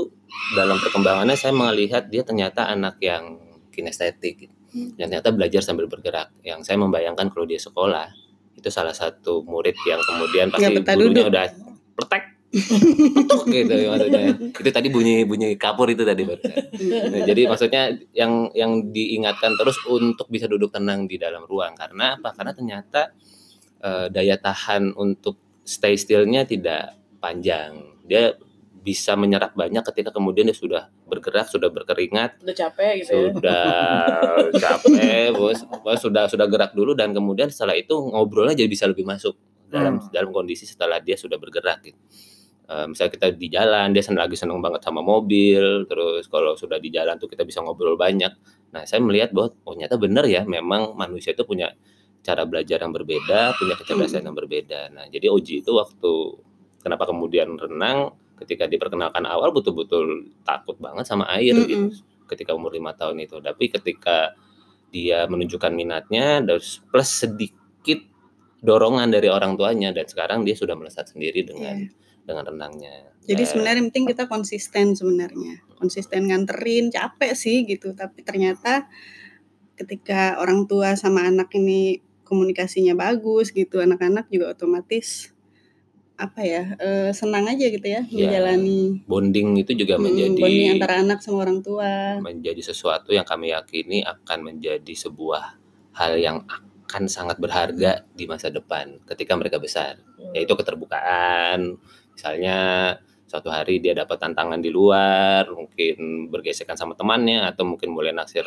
dalam 0.56 0.80
perkembangannya 0.80 1.36
saya 1.36 1.52
melihat 1.52 2.08
dia 2.08 2.24
ternyata 2.24 2.66
anak 2.72 2.96
yang 3.04 3.38
kinestetik. 3.70 4.50
Hmm. 4.76 4.92
dan 4.98 5.08
ternyata 5.08 5.32
belajar 5.32 5.62
sambil 5.64 5.88
bergerak. 5.88 6.36
Yang 6.44 6.68
saya 6.68 6.76
membayangkan 6.76 7.32
kalau 7.32 7.48
dia 7.48 7.56
sekolah 7.56 8.12
itu 8.56 8.68
salah 8.68 8.92
satu 8.92 9.40
murid 9.48 9.72
yang 9.88 10.00
kemudian 10.04 10.52
pasti 10.52 10.68
Nggak 10.68 10.76
betah 10.84 10.94
gurunya 10.96 11.24
duduk. 11.24 11.32
udah 11.32 11.46
Tutuk 11.96 12.24
gitu 13.46 13.72
ya 13.72 13.88
maksudnya. 13.92 14.22
Itu 14.54 14.70
tadi 14.70 14.88
bunyi 14.88 15.26
bunyi 15.26 15.54
kapur 15.58 15.90
itu 15.90 16.02
tadi 16.02 16.22
barusan. 16.22 16.56
Nah, 17.12 17.20
jadi 17.26 17.42
maksudnya 17.46 17.82
yang 18.14 18.50
yang 18.54 18.90
diingatkan 18.90 19.54
terus 19.58 19.76
untuk 19.86 20.26
bisa 20.28 20.46
duduk 20.46 20.70
tenang 20.70 21.06
di 21.06 21.18
dalam 21.18 21.44
ruang 21.44 21.74
karena 21.74 22.16
apa? 22.16 22.32
Karena 22.32 22.52
ternyata 22.54 23.12
eh, 23.82 24.06
daya 24.08 24.36
tahan 24.38 24.94
untuk 24.94 25.36
stay 25.62 25.98
stillnya 25.98 26.46
tidak 26.46 26.94
panjang. 27.18 27.82
Dia 28.06 28.34
bisa 28.86 29.18
menyerap 29.18 29.58
banyak 29.58 29.82
ketika 29.90 30.14
kemudian 30.14 30.46
dia 30.46 30.54
sudah 30.54 30.86
bergerak, 31.10 31.50
sudah 31.50 31.66
berkeringat, 31.74 32.38
Udah 32.38 32.54
capek 32.54 33.02
gitu 33.02 33.10
ya. 33.10 33.18
sudah 33.34 33.66
capek, 34.54 35.34
bos, 35.34 35.58
bos 35.82 35.98
sudah 35.98 36.30
sudah 36.30 36.46
gerak 36.46 36.70
dulu 36.70 36.94
dan 36.94 37.10
kemudian 37.10 37.50
setelah 37.50 37.74
itu 37.74 37.90
ngobrolnya 37.98 38.54
jadi 38.54 38.70
bisa 38.70 38.86
lebih 38.86 39.02
masuk 39.02 39.34
dalam 39.66 39.98
Hmm. 39.98 40.06
dalam 40.14 40.30
kondisi 40.30 40.62
setelah 40.62 41.02
dia 41.02 41.18
sudah 41.18 41.34
bergerak 41.34 41.82
gitu. 41.82 41.98
Eh, 42.66 42.86
misalnya 42.90 43.12
kita 43.14 43.26
di 43.30 43.46
jalan, 43.46 43.94
dia 43.94 44.02
senang 44.02 44.26
lagi 44.26 44.34
senang 44.34 44.58
banget 44.58 44.82
sama 44.82 44.98
mobil, 44.98 45.86
terus 45.86 46.26
kalau 46.26 46.58
sudah 46.58 46.82
di 46.82 46.90
jalan 46.90 47.14
tuh 47.14 47.30
kita 47.30 47.46
bisa 47.46 47.62
ngobrol 47.62 47.94
banyak. 47.94 48.34
Nah, 48.74 48.82
saya 48.82 48.98
melihat 48.98 49.30
bahwa 49.30 49.54
oh, 49.62 49.78
ternyata 49.78 49.94
benar 49.94 50.26
ya, 50.26 50.42
memang 50.42 50.98
manusia 50.98 51.30
itu 51.30 51.46
punya 51.46 51.70
cara 52.26 52.42
belajar 52.42 52.82
yang 52.82 52.90
berbeda, 52.90 53.54
punya 53.54 53.78
kecerdasan 53.78 54.26
yang 54.26 54.34
berbeda. 54.34 54.90
Nah, 54.90 55.06
jadi 55.06 55.30
Oji 55.30 55.62
itu 55.62 55.70
waktu 55.78 56.42
kenapa 56.82 57.06
kemudian 57.06 57.54
renang 57.54 58.18
ketika 58.42 58.66
diperkenalkan 58.66 59.22
awal 59.30 59.54
betul-betul 59.54 60.34
takut 60.42 60.74
banget 60.82 61.06
sama 61.06 61.30
air 61.38 61.54
Mm-mm. 61.54 61.70
gitu 61.70 62.02
ketika 62.26 62.50
umur 62.50 62.74
lima 62.74 62.98
tahun 62.98 63.22
itu. 63.22 63.38
Tapi 63.38 63.70
ketika 63.70 64.34
dia 64.90 65.30
menunjukkan 65.30 65.70
minatnya 65.70 66.42
dan 66.42 66.58
plus 66.90 67.10
sedikit 67.14 68.02
dorongan 68.58 69.06
dari 69.14 69.30
orang 69.30 69.54
tuanya 69.54 69.94
dan 69.94 70.10
sekarang 70.10 70.42
dia 70.42 70.58
sudah 70.58 70.74
melesat 70.74 71.14
sendiri 71.14 71.46
dengan 71.46 71.86
dengan 72.26 72.44
renangnya. 72.44 73.14
Jadi 73.22 73.38
Dan- 73.38 73.48
sebenarnya 73.48 73.78
yang 73.78 73.88
penting 73.90 74.06
kita 74.06 74.24
konsisten 74.26 74.86
sebenarnya. 74.92 75.62
Konsisten 75.74 76.26
nganterin, 76.26 76.90
capek 76.90 77.32
sih 77.32 77.62
gitu. 77.62 77.90
Tapi 77.92 78.20
ternyata 78.20 78.90
ketika 79.74 80.36
orang 80.36 80.64
tua 80.64 80.94
sama 80.94 81.24
anak 81.24 81.52
ini 81.54 82.00
komunikasinya 82.22 82.92
bagus 82.92 83.50
gitu, 83.50 83.78
anak-anak 83.78 84.26
juga 84.26 84.50
otomatis 84.50 85.30
apa 86.16 86.40
ya 86.40 86.72
eh, 86.76 87.12
senang 87.12 87.44
aja 87.44 87.68
gitu 87.68 87.84
ya 87.84 88.00
Ya, 88.00 88.24
menjalani 88.24 89.04
bonding 89.04 89.52
itu 89.60 89.76
juga 89.76 90.00
menjadi 90.00 90.32
bonding 90.32 90.68
antara 90.72 91.04
anak 91.04 91.20
sama 91.20 91.44
orang 91.44 91.60
tua. 91.60 92.16
menjadi 92.18 92.56
sesuatu 92.64 93.12
yang 93.12 93.22
kami 93.22 93.52
yakini 93.52 94.00
akan 94.00 94.40
menjadi 94.42 94.94
sebuah 94.96 95.60
hal 95.92 96.16
yang 96.16 96.40
akan 96.48 97.04
sangat 97.04 97.36
berharga 97.36 98.08
di 98.10 98.24
masa 98.24 98.48
depan 98.48 98.96
ketika 99.04 99.36
mereka 99.36 99.60
besar 99.60 100.00
Hmm. 100.16 100.32
yaitu 100.32 100.56
keterbukaan 100.56 101.76
misalnya 102.16 102.58
suatu 103.28 103.52
hari 103.52 103.82
dia 103.82 103.92
dapat 103.92 104.16
tantangan 104.16 104.58
di 104.58 104.72
luar 104.72 105.44
mungkin 105.52 106.26
bergesekan 106.32 106.78
sama 106.78 106.96
temannya 106.96 107.44
atau 107.44 107.68
mungkin 107.68 107.92
mulai 107.92 108.16
naksir 108.16 108.46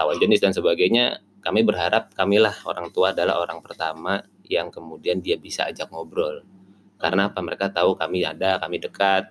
lawan 0.00 0.16
jenis 0.16 0.40
dan 0.40 0.56
sebagainya 0.56 1.20
kami 1.42 1.66
berharap 1.66 2.14
kamilah 2.16 2.54
orang 2.64 2.88
tua 2.94 3.12
adalah 3.12 3.42
orang 3.42 3.60
pertama 3.60 4.24
yang 4.48 4.72
kemudian 4.72 5.20
dia 5.20 5.36
bisa 5.36 5.68
ajak 5.68 5.90
ngobrol 5.90 6.40
karena 6.96 7.28
apa 7.28 7.42
mereka 7.44 7.68
tahu 7.68 7.98
kami 7.98 8.24
ada 8.24 8.62
kami 8.62 8.78
dekat 8.80 9.28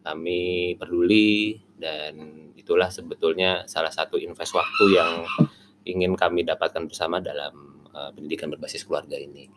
kami 0.00 0.74
peduli 0.80 1.60
dan 1.76 2.16
itulah 2.56 2.92
sebetulnya 2.92 3.64
salah 3.68 3.92
satu 3.92 4.20
invest 4.20 4.52
waktu 4.52 4.84
yang 4.96 5.24
ingin 5.84 6.12
kami 6.16 6.44
dapatkan 6.44 6.84
bersama 6.88 7.20
dalam 7.20 7.84
uh, 7.92 8.12
pendidikan 8.12 8.52
berbasis 8.52 8.84
keluarga 8.84 9.16
ini. 9.16 9.48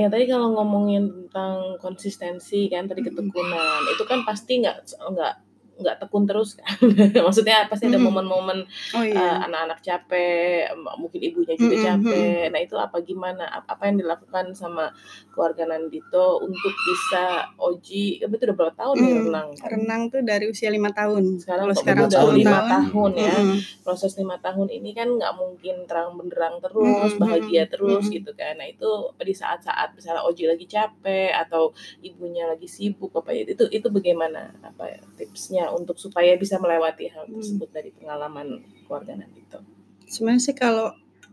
Ya 0.00 0.08
tadi 0.08 0.24
kalau 0.24 0.56
ngomongin 0.56 1.12
tentang 1.12 1.76
konsistensi 1.76 2.72
kan 2.72 2.88
tadi 2.88 3.04
ketekunan 3.04 3.84
itu 3.92 4.00
kan 4.08 4.24
pasti 4.24 4.64
nggak 4.64 4.96
nggak 4.96 5.34
nggak 5.80 5.98
tekun 5.98 6.24
terus 6.24 6.54
kan 6.54 6.68
maksudnya 7.26 7.66
pasti 7.66 7.86
ada 7.86 7.98
momen-momen 7.98 8.62
Oh 8.92 9.00
eh, 9.00 9.10
iya. 9.10 9.40
anak-anak 9.42 9.80
capek 9.80 10.68
mungkin 10.94 11.20
ibunya 11.20 11.54
juga 11.54 11.76
capek 11.78 12.48
nah 12.48 12.60
itu 12.60 12.76
apa 12.76 13.00
gimana 13.00 13.44
Ap- 13.46 13.68
apa 13.68 13.82
yang 13.84 13.98
dilakukan 13.98 14.52
sama 14.52 14.92
keluarga 15.28 15.64
Nandito 15.66 16.38
untuk 16.38 16.72
bisa 16.78 17.24
Oji 17.56 18.18
itu 18.18 18.26
udah 18.26 18.54
berapa 18.54 18.74
tahun 18.76 18.96
nih 18.96 19.08
Mm, 19.10 19.18
renang 19.22 19.48
renang 19.58 20.02
tuh 20.06 20.20
dari 20.20 20.46
usia 20.46 20.68
lima 20.68 20.90
tahun. 20.90 21.38
sekarang 21.38 21.66
Kalau 21.66 21.76
sekarang 21.76 22.04
udah 22.06 22.20
10 22.22 22.36
lima 22.36 22.50
tahun. 22.52 22.70
tahun 22.70 23.10
ya 23.16 23.34
Mm-mm. 23.34 23.58
proses 23.80 24.12
lima 24.14 24.36
tahun 24.38 24.68
ini 24.70 24.90
kan 24.90 25.08
nggak 25.10 25.32
mungkin 25.34 25.76
terang 25.84 26.14
benderang 26.14 26.54
terus 26.58 27.10
Mm-mm, 27.10 27.18
bahagia 27.18 27.64
terus 27.66 28.04
mm-mm. 28.04 28.14
gitu 28.14 28.30
kan 28.32 28.54
nah 28.54 28.66
itu 28.66 28.88
di 29.18 29.32
saat-saat 29.32 29.92
misalnya 29.92 30.22
Oji 30.22 30.44
lagi 30.44 30.66
capek 30.66 31.32
atau 31.32 31.72
ibunya 32.00 32.44
lagi 32.44 32.66
sibuk 32.66 33.10
apa 33.12 33.32
itu 33.32 33.66
itu 33.68 33.86
bagaimana 33.88 34.52
apa 34.60 34.84
ya, 34.86 35.00
untuk 35.72 35.96
supaya 35.96 36.34
bisa 36.34 36.56
melewati 36.56 37.08
hal 37.08 37.26
Hmm. 37.26 37.38
tersebut 37.38 37.68
dari 37.70 37.90
pengalaman 37.92 38.60
keluarga 38.84 39.14
Nandito 39.16 39.58
Sebenarnya 40.04 40.42
sih 40.42 40.56
kalau 40.56 40.90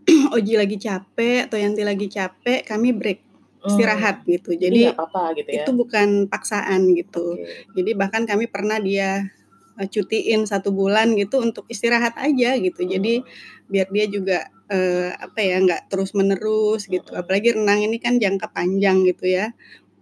Oji 0.36 0.54
lagi 0.56 0.78
capek 0.78 1.50
atau 1.50 1.58
Yanti 1.60 1.84
lagi 1.84 2.08
capek, 2.08 2.64
kami 2.64 2.94
break 2.94 3.20
Hmm. 3.58 3.74
istirahat 3.74 4.22
gitu. 4.24 4.54
jadi 4.54 4.94
nggak 4.94 5.02
apa-apa 5.02 5.24
gitu 5.42 5.50
ya 5.50 5.66
itu 5.66 5.72
bukan 5.74 6.30
paksaan 6.30 6.94
gitu. 6.94 7.36
Oke. 7.36 7.66
Jadi 7.76 7.92
bahkan 7.98 8.24
kami 8.24 8.46
pernah 8.48 8.78
dia 8.78 9.28
eh, 9.76 9.88
cutiin 9.90 10.46
satu 10.46 10.70
bulan 10.72 11.18
gitu 11.18 11.42
untuk 11.42 11.66
istirahat 11.68 12.16
aja 12.16 12.54
gitu. 12.56 12.86
Jadi 12.86 13.26
biar 13.68 13.90
dia 13.90 14.06
juga 14.08 14.46
eh, 14.70 15.10
apa 15.12 15.42
ya 15.42 15.58
nggak 15.60 15.90
terus 15.90 16.14
menerus 16.14 16.86
gitu. 16.86 17.12
Mm-mm. 17.12 17.20
Apalagi 17.20 17.58
renang 17.58 17.82
ini 17.82 17.98
kan 17.98 18.22
jangka 18.22 18.46
panjang 18.54 19.04
gitu 19.04 19.26
ya 19.26 19.52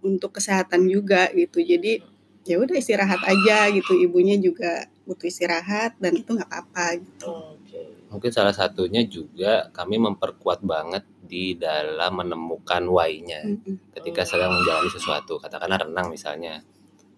untuk 0.04 0.36
kesehatan 0.36 0.86
juga 0.86 1.32
gitu. 1.32 1.58
Jadi 1.58 2.04
ya 2.46 2.56
udah 2.62 2.76
istirahat 2.78 3.20
aja 3.26 3.68
gitu. 3.74 3.92
Ibunya 3.98 4.38
juga 4.38 4.86
butuh 5.04 5.26
istirahat 5.26 5.98
dan 5.98 6.14
itu 6.14 6.30
nggak 6.32 6.46
apa-apa 6.46 7.02
gitu. 7.02 7.30
Oke. 7.30 8.06
Mungkin 8.06 8.30
salah 8.30 8.54
satunya 8.54 9.02
juga 9.04 9.68
kami 9.74 9.98
memperkuat 9.98 10.62
banget 10.62 11.02
di 11.26 11.58
dalam 11.58 12.22
menemukan 12.22 12.86
why-nya 12.86 13.42
Mm-mm. 13.42 13.90
ketika 13.98 14.22
sedang 14.22 14.54
menjalani 14.54 14.88
sesuatu, 14.94 15.42
katakanlah 15.42 15.82
renang 15.82 16.14
misalnya. 16.14 16.62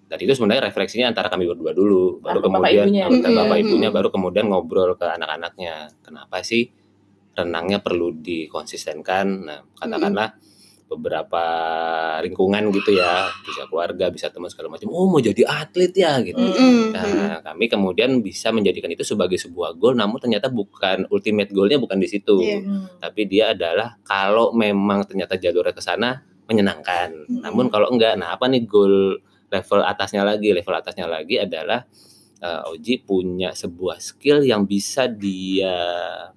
Dan 0.08 0.18
itu 0.25 0.32
sebenarnya 0.32 0.73
refleksinya 0.73 1.12
antara 1.12 1.28
kami 1.28 1.44
berdua 1.44 1.76
dulu, 1.76 2.25
baru 2.25 2.40
bapak 2.40 2.49
kemudian 2.49 2.88
ibunya. 2.88 3.04
antara 3.04 3.44
bapak 3.44 3.56
ibunya 3.61 3.88
baru 3.92 4.08
kemudian 4.08 4.49
ngobrol 4.49 4.97
ke 4.97 5.04
anak-anaknya. 5.04 5.92
Kenapa 6.00 6.40
sih 6.40 6.73
renangnya 7.37 7.85
perlu 7.85 8.16
dikonsistenkan? 8.16 9.26
Nah, 9.44 9.61
katakanlah 9.76 10.40
beberapa 10.88 11.45
lingkungan 12.25 12.73
gitu 12.73 12.97
ya, 12.97 13.28
bisa 13.45 13.68
keluarga, 13.68 14.09
bisa 14.09 14.33
teman 14.33 14.49
segala 14.49 14.73
macam. 14.73 14.88
Oh, 14.88 15.04
mau 15.04 15.21
jadi 15.21 15.45
atlet 15.45 15.92
ya 15.92 16.16
gitu. 16.25 16.40
Hmm. 16.40 16.57
Mm-mm. 16.57 16.97
Nah, 16.97 17.38
kami 17.45 17.68
kemudian 17.68 18.25
bisa 18.25 18.49
menjadikan 18.49 18.88
itu 18.88 19.04
sebagai 19.04 19.37
sebuah 19.37 19.76
goal, 19.76 19.95
namun 19.95 20.16
ternyata 20.16 20.49
bukan 20.49 21.04
ultimate 21.12 21.52
goalnya 21.52 21.76
bukan 21.76 22.00
di 22.00 22.09
situ. 22.09 22.40
Hmm. 22.40 22.88
Tapi 22.97 23.28
dia 23.28 23.52
adalah 23.52 24.00
kalau 24.00 24.57
memang 24.57 25.04
ternyata 25.04 25.37
jalurnya 25.37 25.76
ke 25.76 25.85
sana 25.85 26.25
menyenangkan. 26.49 27.12
Mm-mm. 27.28 27.45
Namun 27.45 27.68
kalau 27.68 27.92
enggak, 27.92 28.16
nah 28.16 28.33
apa 28.33 28.49
nih 28.49 28.64
goal 28.64 29.21
level 29.52 29.80
atasnya 29.85 30.25
lagi? 30.25 30.57
Level 30.57 30.73
atasnya 30.73 31.04
lagi 31.04 31.37
adalah 31.37 31.85
eh, 32.40 32.71
Oji 32.73 33.04
punya 33.04 33.52
sebuah 33.52 34.00
skill 34.00 34.40
yang 34.40 34.64
bisa 34.64 35.04
dia 35.04 35.76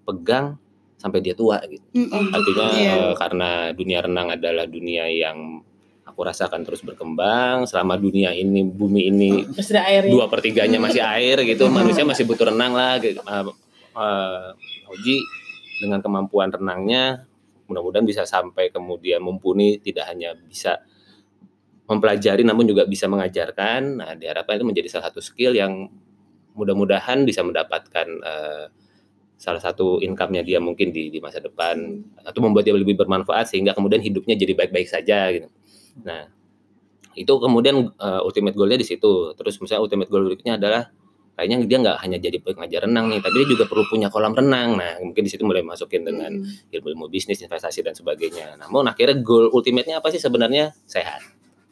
pegang 0.04 0.60
sampai 1.02 1.18
dia 1.26 1.34
tua 1.34 1.58
gitu. 1.66 1.82
Mm-mm. 1.98 2.30
Artinya 2.30 2.66
Iya. 2.78 2.94
eh, 2.94 3.14
karena 3.18 3.50
dunia 3.74 4.00
renang 4.06 4.28
adalah 4.38 4.70
dunia 4.70 5.10
yang 5.10 5.66
aku 6.06 6.22
rasa 6.22 6.46
akan 6.46 6.62
terus 6.62 6.86
berkembang 6.86 7.66
selama 7.66 7.98
dunia 7.98 8.30
ini 8.38 8.62
bumi 8.62 9.10
ini 9.10 9.32
ada 9.58 9.82
airnya. 9.90 10.14
dua 10.14 10.26
pertiganya 10.30 10.78
masih 10.78 11.02
air 11.02 11.42
gitu 11.42 11.66
manusia 11.74 12.06
masih 12.06 12.30
butuh 12.30 12.54
renang 12.54 12.78
lah. 12.78 13.02
Uh, 13.02 13.50
uh, 13.98 14.54
Oji 14.94 15.18
dengan 15.82 16.04
kemampuan 16.04 16.54
renangnya 16.54 17.26
mudah-mudahan 17.66 18.06
bisa 18.06 18.28
sampai 18.28 18.70
kemudian 18.70 19.24
mumpuni 19.24 19.80
tidak 19.80 20.12
hanya 20.12 20.36
bisa 20.36 20.84
mempelajari 21.88 22.44
namun 22.44 22.68
juga 22.68 22.84
bisa 22.84 23.08
mengajarkan 23.08 23.82
nah 24.04 24.12
diharapkan 24.14 24.60
itu 24.60 24.68
menjadi 24.68 24.88
salah 24.92 25.08
satu 25.10 25.24
skill 25.24 25.56
yang 25.56 25.88
mudah-mudahan 26.52 27.24
bisa 27.24 27.40
mendapatkan 27.42 28.08
uh, 28.20 28.68
salah 29.42 29.58
satu 29.58 29.98
income-nya 29.98 30.46
dia 30.46 30.62
mungkin 30.62 30.94
di, 30.94 31.10
di 31.10 31.18
masa 31.18 31.42
depan 31.42 31.82
atau 32.22 32.40
membuat 32.46 32.70
dia 32.70 32.78
lebih 32.78 32.94
bermanfaat 32.94 33.50
sehingga 33.50 33.74
kemudian 33.74 33.98
hidupnya 33.98 34.38
jadi 34.38 34.54
baik-baik 34.54 34.86
saja 34.86 35.34
gitu. 35.34 35.50
Nah, 36.06 36.30
itu 37.18 37.34
kemudian 37.42 37.90
uh, 37.98 38.22
ultimate 38.22 38.54
goal-nya 38.54 38.78
di 38.78 38.86
situ. 38.86 39.34
Terus 39.34 39.58
misalnya 39.58 39.82
ultimate 39.82 40.14
goal 40.14 40.30
berikutnya 40.30 40.62
adalah 40.62 40.94
kayaknya 41.34 41.58
dia 41.66 41.78
nggak 41.82 41.98
hanya 42.06 42.18
jadi 42.22 42.38
pengajar 42.38 42.86
renang 42.86 43.10
nih, 43.10 43.18
tapi 43.18 43.36
dia 43.42 43.50
juga 43.58 43.66
perlu 43.66 43.82
punya 43.90 44.14
kolam 44.14 44.38
renang. 44.38 44.78
Nah, 44.78 45.02
mungkin 45.02 45.26
di 45.26 45.30
situ 45.34 45.42
mulai 45.42 45.66
masukin 45.66 46.06
dengan 46.06 46.38
Mm-mm. 46.38 46.70
ilmu-ilmu 46.78 47.10
bisnis, 47.10 47.42
investasi 47.42 47.82
dan 47.82 47.98
sebagainya. 47.98 48.62
Namun 48.62 48.86
akhirnya 48.94 49.18
goal 49.26 49.50
ultimate-nya 49.50 50.06
apa 50.06 50.14
sih 50.14 50.22
sebenarnya? 50.22 50.78
Sehat. 50.86 51.26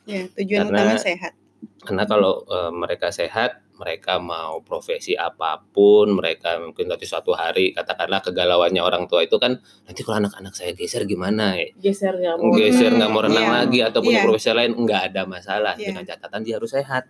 Ya, 0.09 0.25
tujuan 0.33 0.73
Karena- 0.73 0.97
utama 0.97 0.97
sehat. 0.97 1.38
Karena 1.85 2.03
kalau 2.09 2.43
uh, 2.49 2.73
mereka 2.73 3.13
sehat, 3.13 3.61
mereka 3.79 4.19
mau 4.19 4.59
profesi 4.59 5.15
apa 5.15 5.55
pun, 5.63 6.12
mereka 6.19 6.59
mungkin 6.59 6.91
nanti 6.91 7.07
suatu 7.07 7.31
hari 7.31 7.71
katakanlah 7.71 8.19
kegalauannya 8.19 8.83
orang 8.83 9.07
tua 9.07 9.24
itu 9.24 9.39
kan 9.39 9.55
nanti 9.88 10.03
kalau 10.03 10.19
anak-anak 10.19 10.51
saya 10.51 10.75
geser 10.75 11.07
gimana 11.07 11.55
ya? 11.55 11.71
Geser 11.79 12.12
nggak 12.19 12.36
mau. 12.36 12.51
geser 12.59 12.91
nggak 12.91 13.09
mau 13.09 13.24
renang 13.24 13.48
Iya. 13.48 13.55
lagi 13.63 13.79
atau 13.79 14.00
punya 14.03 14.19
Iya. 14.19 14.25
profesi 14.27 14.51
lain 14.51 14.71
nggak 14.75 15.01
ada 15.15 15.21
masalah 15.24 15.74
Iya. 15.79 15.95
dengan 15.95 16.03
catatan 16.03 16.41
dia 16.43 16.55
harus 16.59 16.71
sehat 16.75 17.07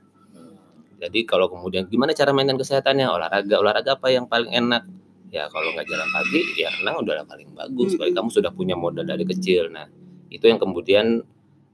jadi 1.00 1.20
kalau 1.24 1.48
kemudian 1.48 1.88
gimana 1.88 2.12
cara 2.12 2.36
maintain 2.36 2.60
kesehatannya 2.60 3.08
olahraga 3.08 3.56
olahraga 3.56 3.96
apa 3.96 4.12
yang 4.12 4.28
paling 4.28 4.52
enak 4.52 4.84
ya 5.32 5.48
kalau 5.48 5.72
nggak 5.72 5.88
jalan 5.88 6.10
pagi 6.12 6.42
ya 6.60 6.68
renang 6.76 7.00
udah 7.02 7.24
paling 7.24 7.50
bagus 7.56 7.96
Mm-mm. 7.96 8.00
Kalau 8.04 8.12
kamu 8.20 8.30
sudah 8.36 8.52
punya 8.52 8.76
modal 8.76 9.08
dari 9.08 9.24
kecil 9.24 9.72
nah 9.72 9.88
itu 10.28 10.46
yang 10.46 10.60
kemudian 10.60 11.24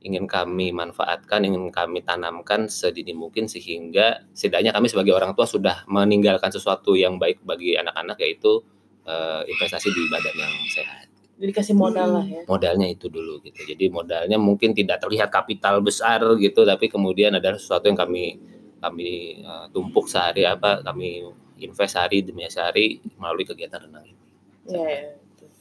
ingin 0.06 0.30
kami 0.30 0.70
manfaatkan 0.70 1.42
ingin 1.42 1.74
kami 1.74 2.06
tanamkan 2.06 2.70
sedini 2.70 3.18
mungkin 3.18 3.50
sehingga 3.50 4.22
setidaknya 4.38 4.70
kami 4.70 4.86
sebagai 4.86 5.18
orang 5.18 5.34
tua 5.34 5.50
sudah 5.50 5.82
meninggalkan 5.90 6.54
sesuatu 6.54 6.94
yang 6.94 7.18
baik 7.18 7.42
bagi 7.42 7.74
anak-anak 7.74 8.22
yaitu 8.22 8.62
eh, 9.10 9.42
investasi 9.50 9.90
di 9.90 10.06
badan 10.14 10.36
yang 10.38 10.56
sehat 10.70 11.10
Jadi 11.36 11.52
kasih 11.52 11.76
modal 11.76 12.22
lah 12.22 12.26
ya. 12.26 12.48
modalnya 12.48 12.88
itu 12.88 13.12
dulu 13.12 13.44
gitu. 13.44 13.60
Jadi 13.68 13.92
modalnya 13.92 14.40
mungkin 14.40 14.72
tidak 14.72 15.04
terlihat 15.04 15.28
kapital 15.28 15.84
besar 15.84 16.24
gitu, 16.40 16.64
tapi 16.64 16.88
kemudian 16.88 17.36
adalah 17.36 17.60
sesuatu 17.60 17.92
yang 17.92 18.00
kami 18.00 18.40
kami 18.80 19.44
uh, 19.44 19.68
tumpuk 19.68 20.08
sehari 20.08 20.48
apa, 20.48 20.80
kami 20.80 21.28
invest 21.60 22.00
sehari 22.00 22.24
demi 22.24 22.48
sehari 22.48 23.04
melalui 23.20 23.44
kegiatan 23.44 23.84
renang 23.84 24.08
ini. 24.08 24.24
Iya. 24.72 24.88
ya. 24.88 25.04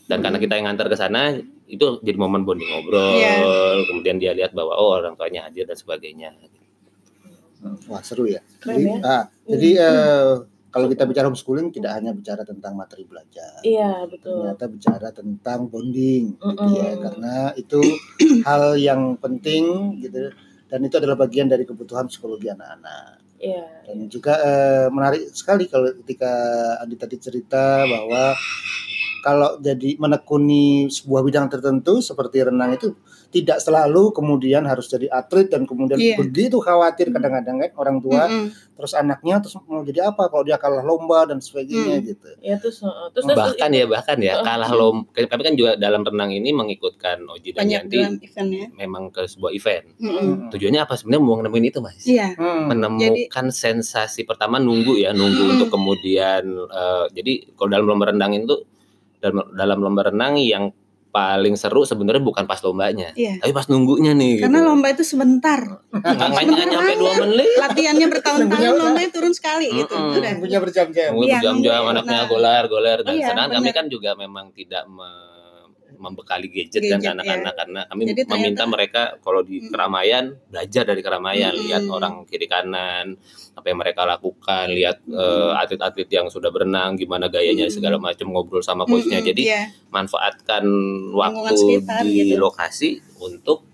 Dan 0.04 0.20
karena 0.20 0.38
kita 0.38 0.52
yang 0.54 0.70
ngantar 0.70 0.86
ke 0.92 0.96
sana, 1.00 1.42
itu 1.64 1.99
jadi 2.04 2.18
momen 2.21 2.44
bonding 2.44 2.68
ngobrol 2.68 3.16
Iya. 3.16 3.40
kemudian 3.88 4.16
dia 4.21 4.33
lihat 4.37 4.52
bahwa 4.52 4.76
oh 4.76 5.00
orang 5.00 5.16
tuanya 5.16 5.49
hadir 5.49 5.64
dan 5.64 5.76
sebagainya 5.76 6.33
Wah 7.88 8.04
seru 8.04 8.28
ya. 8.28 8.44
Keren 8.61 8.76
jadi, 8.76 8.88
ya. 8.92 8.99
ah, 9.09 9.25
jadi 9.49 9.71
eh, 9.80 10.33
kalau 10.68 10.87
kita 10.92 11.09
bicara 11.09 11.33
homeschooling 11.33 11.73
tidak 11.73 11.97
hanya 11.97 12.12
bicara 12.12 12.44
tentang 12.44 12.76
materi 12.76 13.09
belajar, 13.09 13.62
Iya, 13.64 14.04
betul. 14.04 14.42
ternyata 14.52 14.64
bicara 14.68 15.09
tentang 15.16 15.71
bonding, 15.73 16.37
gitu 16.37 16.44
Mm-mm. 16.44 16.76
ya. 16.76 16.92
Karena 17.00 17.35
itu 17.56 17.80
hal 18.49 18.76
yang 18.76 19.16
penting 19.16 19.97
gitu 20.02 20.28
dan 20.68 20.80
itu 20.83 20.94
adalah 20.99 21.16
bagian 21.16 21.47
dari 21.49 21.64
kebutuhan 21.64 22.11
psikologi 22.11 22.52
anak-anak. 22.52 23.23
Iya. 23.40 23.64
Dan 23.88 24.12
juga 24.12 24.37
eh, 24.44 24.87
menarik 24.92 25.33
sekali 25.33 25.64
kalau 25.64 25.88
ketika 26.04 26.33
Adi 26.85 26.97
tadi 27.00 27.16
cerita 27.16 27.88
bahwa 27.88 28.37
kalau 29.24 29.56
jadi 29.58 29.96
menekuni 29.96 30.64
sebuah 30.86 31.24
bidang 31.24 31.48
tertentu 31.48 31.98
seperti 31.98 32.44
renang 32.44 32.76
itu 32.76 32.92
tidak 33.30 33.58
selalu 33.58 34.12
kemudian 34.12 34.62
harus 34.62 34.86
jadi 34.86 35.08
atlet 35.10 35.48
dan 35.48 35.64
kemudian 35.64 35.96
Iya. 35.96 36.20
begitu 36.20 36.60
khawatir 36.60 37.08
kadang-kadang 37.08 37.56
kan 37.58 37.70
orang 37.74 37.98
tua 37.98 38.22
Mm-mm. 38.24 38.46
terus 38.74 38.92
anaknya 38.92 39.40
terus 39.40 39.56
mau 39.64 39.82
jadi 39.82 40.06
apa 40.06 40.28
kalau 40.28 40.42
dia 40.42 40.54
kalah 40.54 40.82
lomba 40.82 41.24
dan 41.24 41.38
sebagainya 41.38 41.96
Hmm. 41.96 42.04
gitu. 42.04 42.28
Ya 42.38 42.54
terus 42.56 42.78
uh, 42.80 43.10
terus 43.10 43.24
terus 43.24 43.34
bahkan 43.34 43.70
itu- 43.70 43.80
ya 43.80 43.84
bahkan 43.88 44.16
ya 44.18 44.34
Heeh. 44.34 44.44
kalah 44.44 44.70
lom 44.70 44.96
kami 45.08 45.42
kan 45.42 45.54
juga 45.54 45.74
dalam 45.74 46.04
renang 46.04 46.30
ini 46.30 46.52
mengikutkan 46.52 47.24
Oji 47.24 47.50
dan 47.50 47.58
banyak 47.60 47.80
Yanti 47.82 47.96
ya 48.54 48.68
memang 48.76 49.08
ke 49.08 49.24
sebuah 49.24 49.50
event 49.50 49.86
Mm-mm. 49.96 50.50
tujuannya 50.50 50.80
apa 50.80 50.94
sebenarnya 50.94 51.22
mau 51.24 51.40
nemuin 51.40 51.66
itu 51.66 51.80
mas 51.80 52.04
iya 52.04 52.36
Hmm. 52.36 52.68
menemukan 52.68 53.48
sensasi 53.48 54.22
pertama 54.22 54.58
nunggu 54.58 54.94
ya 54.96 55.10
nunggu 55.10 55.40
Hmm. 55.40 55.52
untuk 55.56 55.68
kemudian 55.70 56.44
eh, 56.70 57.04
jadi 57.10 57.32
kalau 57.54 57.68
dalam 57.72 57.86
lomba 57.88 58.10
renang 58.10 58.36
itu 58.36 58.62
dalam 59.24 59.48
dalam 59.50 59.78
lomba 59.80 60.02
renang 60.04 60.36
yang 60.36 60.68
paling 61.08 61.54
seru 61.54 61.82
sebenarnya 61.82 62.18
bukan 62.20 62.42
pas 62.42 62.58
lombanya 62.58 63.14
iya 63.14 63.38
tapi 63.38 63.50
pas 63.50 63.64
nunggunya 63.64 64.12
nih 64.12 64.42
karena 64.42 64.58
gitu. 64.58 64.66
lomba 64.66 64.86
itu 64.90 65.04
sebentar 65.06 65.60
nggak 65.94 66.42
nyampe 66.66 66.92
dua 66.96 67.12
menit 67.22 67.48
latihannya 67.56 68.06
bertahun-tahun 68.10 68.50
Nunggunya- 68.50 68.74
lombanya 68.76 69.10
turun 69.10 69.30
sekali 69.30 69.70
gitu 69.72 69.94
Mm-mm. 69.94 70.18
udah 70.18 70.32
Punya 70.36 70.58
berjam-jam. 70.58 71.14
nunggu 71.14 71.24
Iya, 71.24 71.38
jam-jam 71.40 71.70
nunggu. 71.78 71.92
anaknya 71.94 72.18
Nah. 72.18 72.26
golar 72.26 72.62
golar 72.66 72.98
dan 73.00 73.14
Iya, 73.14 73.26
sedangkan 73.30 73.56
kami 73.56 73.70
kan 73.72 73.86
juga 73.86 74.10
memang 74.14 74.50
tidak 74.50 74.84
me- 74.86 75.32
membekali 76.04 76.46
gadget, 76.46 76.84
dan 76.84 77.00
Gadget, 77.00 77.12
anak-anak 77.16 77.54
karena 77.54 77.80
kami 77.84 78.00
Jadi 78.02 78.12
ternyata- 78.20 78.32
meminta 78.37 78.64
mereka 78.66 79.02
kalau 79.18 79.40
di 79.40 79.56
keramaian 79.64 80.25
belajar 80.44 80.82
dari 80.84 81.00
keramaian 81.00 81.50
Mm-mm. 81.50 81.64
lihat 81.64 81.82
orang 81.88 82.14
kiri 82.25 82.44
kanan 82.44 83.16
apa 83.54 83.66
yang 83.66 83.78
mereka 83.78 84.04
lakukan 84.04 84.66
lihat 84.68 85.00
eh, 85.02 85.52
atlet-atlet 85.56 86.08
yang 86.08 86.26
sudah 86.28 86.49
berenang 86.49 86.94
gimana 86.94 87.26
gayanya 87.26 87.64
Mm. 87.64 87.73
segala 87.73 87.96
macam 87.96 88.28
ngobrol 88.28 88.61
sama 88.61 88.84
coachnya 88.84 89.18
Mm-mm, 89.18 89.30
jadi 89.30 89.42
iya. 89.42 89.62
manfaatkan 89.88 90.64
waktu 91.11 91.54
sekitar 91.54 92.02
di 92.02 92.12
gitu. 92.26 92.37
lokasi 92.37 92.88
untuk 93.18 93.64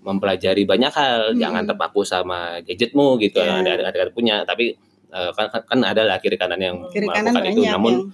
mempelajari 0.00 0.64
banyak 0.64 0.88
hal 0.90 1.20
Hmm. 1.30 1.38
jangan 1.38 1.62
terpaku 1.66 2.00
sama 2.02 2.62
gadgetmu 2.62 3.18
gitu 3.18 3.38
Iya. 3.38 3.60
ada 3.60 3.70
ada 3.76 4.00
ada 4.00 4.10
punya 4.10 4.40
tapi 4.42 4.72
eh, 5.08 5.30
kan 5.32 5.48
kan- 5.48 5.64
kan 5.66 5.78
ada 5.82 6.04
lah 6.04 6.16
kiri 6.16 6.36
kanan 6.36 6.56
yang 6.58 6.76
kiri 6.88 7.04
kanan 7.04 7.32
melakukan 7.32 7.44
itu 7.50 7.60
banyak 7.60 7.72
namun 7.72 7.92
yang 7.92 8.12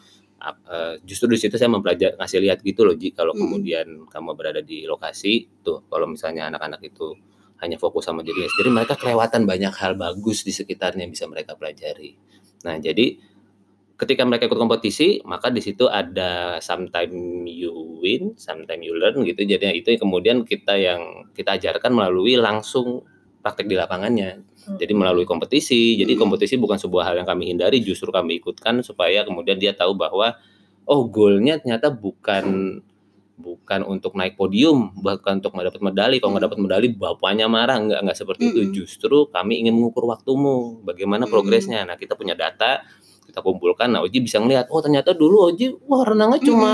eh, 0.50 0.94
justru 1.06 1.32
di 1.32 1.38
situ 1.40 1.56
saya 1.56 1.70
mempelajari 1.72 2.18
ngasih 2.20 2.38
lihat 2.44 2.58
gitu 2.60 2.84
loh 2.84 2.94
Ji 2.98 3.14
kalau 3.16 3.32
Mm. 3.32 3.40
kemudian 3.40 3.86
kamu 4.10 4.30
berada 4.36 4.60
di 4.60 4.84
lokasi 4.84 5.48
tuh 5.64 5.86
kalau 5.88 6.04
misalnya 6.10 6.52
anak-anak 6.52 6.80
itu 6.84 7.16
hanya 7.62 7.80
fokus 7.80 8.04
sama 8.04 8.20
dirinya 8.20 8.50
sendiri 8.50 8.70
mereka 8.74 8.94
kelewatan 8.98 9.48
banyak 9.48 9.72
hal 9.72 9.96
bagus 9.96 10.44
di 10.44 10.52
sekitarnya 10.52 11.08
yang 11.08 11.12
bisa 11.14 11.24
mereka 11.30 11.56
pelajari. 11.56 12.12
Nah 12.66 12.76
jadi 12.76 13.16
ketika 13.94 14.26
mereka 14.26 14.50
ikut 14.50 14.58
kompetisi 14.58 15.22
maka 15.22 15.54
di 15.54 15.62
situ 15.62 15.86
ada 15.86 16.58
sometime 16.58 17.46
you 17.46 17.72
win 18.02 18.34
sometime 18.36 18.82
you 18.82 18.92
learn 18.98 19.22
gitu. 19.22 19.46
Jadi 19.46 19.80
itu 19.80 19.88
yang 19.94 20.00
kemudian 20.02 20.36
kita 20.42 20.74
yang 20.76 21.30
kita 21.32 21.56
ajarkan 21.56 21.94
melalui 21.94 22.34
langsung 22.36 23.06
praktek 23.40 23.70
di 23.70 23.76
lapangannya 23.78 24.53
Hmm. 24.64 24.80
jadi 24.80 24.92
melalui 24.96 25.28
kompetisi. 25.28 26.00
Jadi 26.00 26.16
Hmm. 26.16 26.24
kompetisi 26.24 26.56
bukan 26.56 26.80
sebuah 26.80 27.12
hal 27.12 27.14
yang 27.20 27.28
kami 27.28 27.52
hindari 27.52 27.84
justru 27.84 28.08
kami 28.08 28.40
ikutkan 28.40 28.80
supaya 28.80 29.22
kemudian 29.22 29.60
dia 29.60 29.76
tahu 29.76 29.92
bahwa 29.92 30.36
oh 30.88 31.04
goalnya 31.08 31.60
ternyata 31.60 31.92
bukan 31.92 32.78
bukan 33.34 33.82
untuk 33.82 34.14
naik 34.14 34.38
podium 34.38 34.94
bukan 34.94 35.42
untuk 35.42 35.52
mendapat 35.58 35.80
medali. 35.82 36.16
Kalau 36.22 36.38
nggak 36.38 36.44
dapat 36.48 36.58
medali 36.62 36.86
bapaknya 36.94 37.46
marah. 37.50 37.76
Nggak 37.82 38.00
nggak 38.08 38.18
seperti 38.18 38.42
itu. 38.50 38.60
Justru 38.82 39.26
kami 39.28 39.60
ingin 39.66 39.74
mengukur 39.74 40.06
waktumu. 40.06 40.80
Bagaimana 40.86 41.26
progresnya. 41.26 41.82
Nah 41.84 41.98
kita 41.98 42.14
punya 42.16 42.32
data 42.38 42.80
kita 43.26 43.42
kumpulkan. 43.42 43.90
Nah 43.90 44.00
Oji 44.06 44.22
bisa 44.22 44.38
ngelihat 44.38 44.70
oh 44.70 44.78
ternyata 44.78 45.12
dulu 45.12 45.50
Oji 45.50 45.74
wah 45.90 46.06
renangnya 46.06 46.40
cuma. 46.46 46.72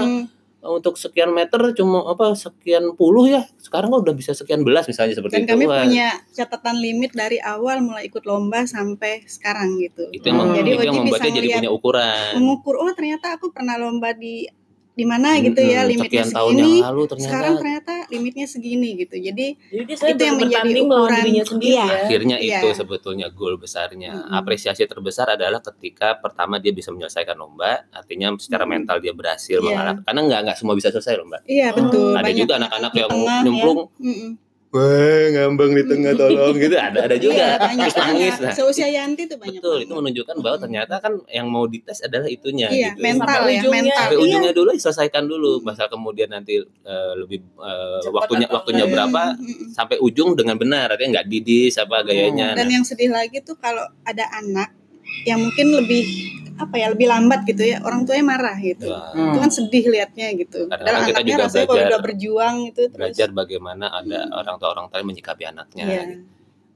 Untuk 0.61 1.01
sekian 1.01 1.33
meter 1.33 1.73
cuma 1.73 2.05
apa 2.05 2.37
sekian 2.37 2.93
puluh 2.93 3.33
ya. 3.33 3.43
Sekarang 3.57 3.89
kok 3.89 4.05
udah 4.05 4.13
bisa 4.13 4.37
sekian 4.37 4.61
belas 4.61 4.85
misalnya 4.85 5.17
seperti 5.17 5.41
dan 5.41 5.45
itu. 5.45 5.51
kami 5.57 5.65
Wah, 5.65 5.85
punya 5.89 6.09
catatan 6.31 6.77
limit 6.77 7.17
dari 7.17 7.41
awal 7.41 7.81
mulai 7.81 8.07
ikut 8.07 8.29
lomba 8.29 8.69
sampai 8.69 9.25
sekarang 9.25 9.81
gitu. 9.81 10.13
Itu 10.13 10.29
yang, 10.29 10.39
Hmm. 10.41 10.57
jadi 10.57 10.71
itu 10.77 10.83
yang 10.85 10.95
Oji 10.95 11.01
membuat 11.09 11.21
bisa 11.21 11.29
dia 11.33 11.39
jadi 11.41 11.49
punya 11.65 11.71
ukuran. 11.73 12.31
mengukur 12.37 12.75
oh 12.77 12.93
ternyata 12.93 13.41
aku 13.41 13.49
pernah 13.51 13.81
lomba 13.81 14.13
di 14.13 14.45
di 15.01 15.07
mana 15.07 15.41
gitu 15.41 15.57
ya 15.59 15.81
Mm-mm, 15.81 15.91
limitnya 15.91 16.21
sekian 16.21 16.29
tahun 16.31 16.53
yang 16.53 16.61
segini 16.61 16.85
lalu 16.85 17.03
ternyata 17.07 17.25
sekarang 17.27 17.55
ternyata 17.57 17.95
limitnya 18.07 18.47
segini 18.47 18.89
gitu 18.99 19.17
jadi 19.19 19.47
Jadi 19.57 19.93
Itu 20.11 20.23
yang 20.23 20.37
menjadi 20.37 20.71
ukuran- 20.83 21.49
sendiri 21.49 21.73
iya. 21.73 21.81
ya. 21.81 21.97
akhirnya 22.05 22.37
Iya. 22.39 22.59
itu 22.61 22.69
sebetulnya 22.75 23.27
goal 23.31 23.57
besarnya 23.57 24.11
Mm-mm. 24.13 24.37
apresiasi 24.37 24.85
terbesar 24.85 25.27
adalah 25.31 25.61
ketika 25.63 26.15
pertama 26.15 26.57
dia 26.57 26.71
bisa 26.71 26.91
menyelesaikan 26.91 27.33
lomba 27.35 27.89
artinya 27.91 28.29
secara 28.37 28.63
Mm-mm. 28.63 28.77
mental 28.77 28.97
dia 28.99 29.13
berhasil 29.13 29.57
Iya. 29.57 29.65
mengalahkan 29.65 30.03
karena 30.05 30.21
nggak 30.23 30.41
nggak 30.45 30.57
semua 30.57 30.75
bisa 30.75 30.89
selesai 30.91 31.17
lomba 31.17 31.39
iya 31.45 31.71
Oh, 31.71 31.77
betul 31.79 32.13
ada 32.13 32.21
banyak 32.23 32.37
juga 32.37 32.53
anak-anak 32.59 32.93
yang 32.93 33.09
tengah 33.09 33.25
ya. 33.25 33.43
nyemplung 33.43 33.79
Mm-mm. 33.97 34.31
Wah 34.71 34.87
ngambang 35.29 35.73
di 35.73 35.83
tengah 35.83 36.15
tolong 36.15 36.55
gitu 36.55 36.73
ada 36.73 36.99
ada 37.03 37.17
juga 37.17 37.35
Iya, 37.35 37.51
banyak 37.57 37.85
terus 37.85 37.97
nangis 37.97 38.31
banyak. 38.31 38.39
nah 38.41 38.53
seusia 38.53 38.89
Yanti 38.89 39.23
tuh 39.25 39.35
banyak 39.35 39.59
betul 39.59 39.75
itu 39.75 39.83
banget. 39.85 39.99
menunjukkan 39.99 40.37
bahwa 40.39 40.57
ternyata 40.59 40.95
kan 40.97 41.13
yang 41.29 41.47
mau 41.47 41.65
dites 41.65 41.99
adalah 42.01 42.27
itunya 42.27 42.69
iya 42.69 42.91
gitu 42.91 43.03
mental 43.03 43.27
Sampai 43.37 43.51
ya 43.51 43.61
ujungnya. 43.61 43.75
mental 43.83 43.99
sampai 44.01 44.15
Iya. 44.15 44.25
ujungnya 44.25 44.53
dulu 44.53 44.71
selesaikan 44.73 45.25
dulu 45.25 45.51
pasal 45.61 45.87
kemudian 45.87 46.29
nanti 46.29 46.55
eh, 46.63 47.13
lebih 47.17 47.39
eh, 47.43 47.99
Cepat 48.01 48.15
waktunya 48.17 48.47
atau 48.47 48.57
waktunya 48.57 48.85
enggak. 48.85 48.95
berapa 48.97 49.23
Mm-mm. 49.35 49.69
sampai 49.71 49.97
ujung 49.99 50.31
dengan 50.33 50.55
benar 50.55 50.87
artinya 50.89 51.11
nggak 51.17 51.27
didis 51.29 51.75
apa 51.77 51.97
gayanya 52.03 52.55
dan 52.55 52.63
Nah, 52.63 52.73
yang 52.73 52.85
sedih 52.85 53.11
lagi 53.11 53.39
tuh 53.41 53.57
kalau 53.57 53.83
ada 54.03 54.23
anak 54.33 54.71
yang 55.23 55.43
mungkin 55.43 55.75
lebih 55.75 56.07
apa 56.61 56.75
ya 56.77 56.87
lebih 56.89 57.07
lambat 57.07 57.41
gitu 57.43 57.63
ya 57.65 57.81
orang 57.81 58.05
tuanya 58.05 58.25
marah 58.27 58.57
gitu 58.57 58.87
Hmm. 58.87 59.33
itu 59.33 59.39
kan 59.39 59.51
sedih 59.51 59.85
liatnya 59.89 60.29
gitu 60.37 60.61
dan 60.67 60.79
kita 60.79 60.91
anaknya 60.93 61.25
juga 61.27 61.43
rasanya 61.43 61.61
kalau 61.63 61.73
belajar- 61.73 61.89
udah 61.89 62.01
berjuang 62.03 62.57
itu 62.67 62.83
terus 62.87 62.99
belajar 63.01 63.29
bagaimana 63.33 63.85
ada 63.91 64.19
orang 64.31 64.57
tua 64.57 64.69
orang 64.71 64.87
tua 64.87 64.99
yang 64.99 65.09
menyikapi 65.09 65.43
anaknya 65.45 65.85
Iya. 65.85 66.03
gitu. 66.07 66.25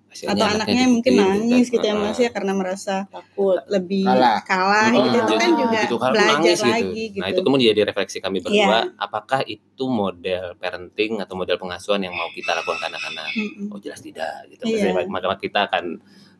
Hasilnya 0.07 0.31
atau 0.33 0.47
anaknya 0.49 0.81
yang 0.81 0.93
mungkin 0.95 1.11
dididik, 1.13 1.27
nangis 1.27 1.67
gitu 1.69 1.83
ya 1.83 1.91
Heeh. 1.91 2.07
mas 2.07 2.19
ya 2.21 2.31
karena 2.31 2.53
merasa 2.55 2.95
Takut. 3.05 3.59
lebih 3.67 4.07
Kalah. 4.07 4.39
kalah, 4.41 4.87
Hmm, 4.87 4.95
gitu 4.97 5.19
itu 5.19 5.35
kan 5.35 5.43
gitu. 5.45 5.59
juga 5.59 5.79
gitu, 5.81 5.97
kalau 5.99 6.15
belajar 6.15 6.31
nangis 6.31 6.55
gitu. 6.57 6.71
lagi 6.71 7.03
gitu. 7.11 7.19
Nah 7.19 7.29
itu 7.29 7.41
kemudian 7.43 7.67
jadi 7.69 7.83
refleksi 7.85 8.19
kami 8.21 8.39
berdua, 8.39 8.63
Iya. 8.79 8.95
apakah 8.97 9.41
itu 9.45 9.85
model 9.85 10.45
parenting 10.55 11.19
atau 11.19 11.35
model 11.35 11.59
pengasuhan 11.59 11.99
yang 12.01 12.15
mau 12.15 12.31
kita 12.31 12.51
lakukan 12.55 12.79
ke 12.79 12.87
anak-anak? 12.87 13.27
Mm-mm. 13.35 13.67
Oh 13.69 13.79
jelas 13.79 13.99
tidak 13.99 14.31
gitu. 14.49 14.63
Maksudnya, 14.65 15.03
Maka 15.05 15.35
kita 15.37 15.61
akan 15.67 15.85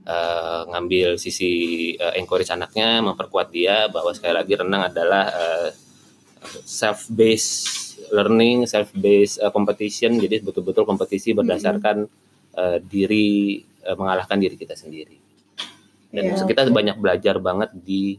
eh, 0.05 0.61
ngambil 0.71 1.17
sisi 1.17 1.53
eh, 1.97 2.15
encourage 2.21 2.53
anaknya, 2.53 3.01
memperkuat 3.05 3.49
dia 3.53 3.89
bahwa 3.89 4.13
sekali 4.13 4.35
lagi 4.37 4.55
renang 4.57 4.89
adalah 4.93 5.27
self 6.65 7.09
based 7.09 7.85
learning, 8.13 8.69
self 8.69 8.93
based 8.93 9.41
competition. 9.55 10.19
Jadi 10.21 10.45
betul-betul 10.45 10.85
kompetisi 10.85 11.33
berdasarkan 11.33 12.05
eh, 12.55 12.79
diri 12.83 13.61
eh, 13.63 13.97
mengalahkan 13.97 14.39
diri 14.39 14.55
kita 14.59 14.77
sendiri. 14.77 15.17
Dan 16.15 16.31
Iya. 16.31 16.47
kita 16.47 16.71
banyak 16.71 16.97
belajar 17.03 17.43
banget 17.43 17.75
di 17.75 18.15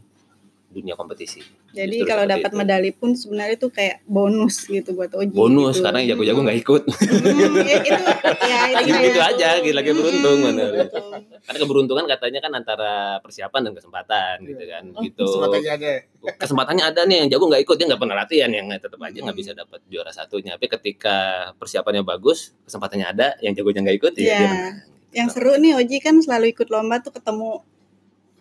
dunia 0.68 0.92
kompetisi. 0.92 1.40
Jadi 1.76 1.96
Justru 1.98 2.08
kalau 2.08 2.24
dapat 2.24 2.50
medali 2.50 2.88
pun 2.90 3.12
sebenarnya 3.12 3.54
itu 3.54 3.68
kayak 3.68 4.00
bonus 4.02 4.64
gitu 4.64 4.90
buat 4.90 5.12
Oji. 5.12 5.28
bonus 5.30 5.76
gitu. 5.76 5.84
karena 5.84 5.98
yang 6.00 6.08
jago-jago 6.10 6.40
nggak 6.40 6.58
ikut. 6.58 6.82
Hmm, 6.88 7.52
ya, 7.60 7.76
itu 7.78 7.92
ya 8.40 8.58
itu 8.72 8.82
gitu, 8.82 8.98
gitu 9.04 9.20
aja, 9.20 9.48
gitu 9.60 9.74
lagi 9.74 9.90
beruntung 9.92 10.38
Hmm, 10.38 10.56
betul. 10.56 11.08
Karena 11.38 11.58
keberuntungan 11.60 12.04
katanya 12.06 12.40
kan 12.40 12.52
antara 12.54 12.92
persiapan 13.20 13.60
dan 13.62 13.72
kesempatan 13.72 14.34
gitu 14.42 14.64
kan. 14.64 14.82
Oh, 14.90 15.02
gitu. 15.04 15.24
Sepertinya 15.28 15.72
ada. 15.76 15.92
Kesempatannya 16.34 16.84
ada 16.86 17.00
nih 17.04 17.16
yang 17.20 17.28
jago 17.28 17.44
nggak 17.46 17.62
ikut 17.62 17.76
dia 17.76 17.86
nggak 17.86 18.00
pernah 18.00 18.16
latihan 18.16 18.50
yang 18.50 18.66
tetap 18.72 18.96
aja 18.98 19.18
nggak 19.18 19.28
Hmm. 19.28 19.36
bisa 19.36 19.52
dapat 19.52 19.80
juara 19.86 20.10
satunya. 20.10 20.56
Tapi 20.56 20.66
ketika 20.72 21.16
persiapannya 21.54 22.00
bagus, 22.02 22.56
kesempatannya 22.64 23.06
ada, 23.06 23.28
yang 23.38 23.52
jagonya 23.52 23.84
nggak 23.84 23.96
ikut 23.96 24.12
ya 24.14 24.22
Iya. 24.22 24.32
dia 24.32 24.48
menang. 24.48 24.76
Yang 25.12 25.28
seru 25.30 25.52
nih 25.54 25.72
Oji 25.74 25.96
kan 25.98 26.16
selalu 26.18 26.46
ikut 26.50 26.68
lomba 26.68 26.98
tuh 26.98 27.08
ketemu 27.10 27.60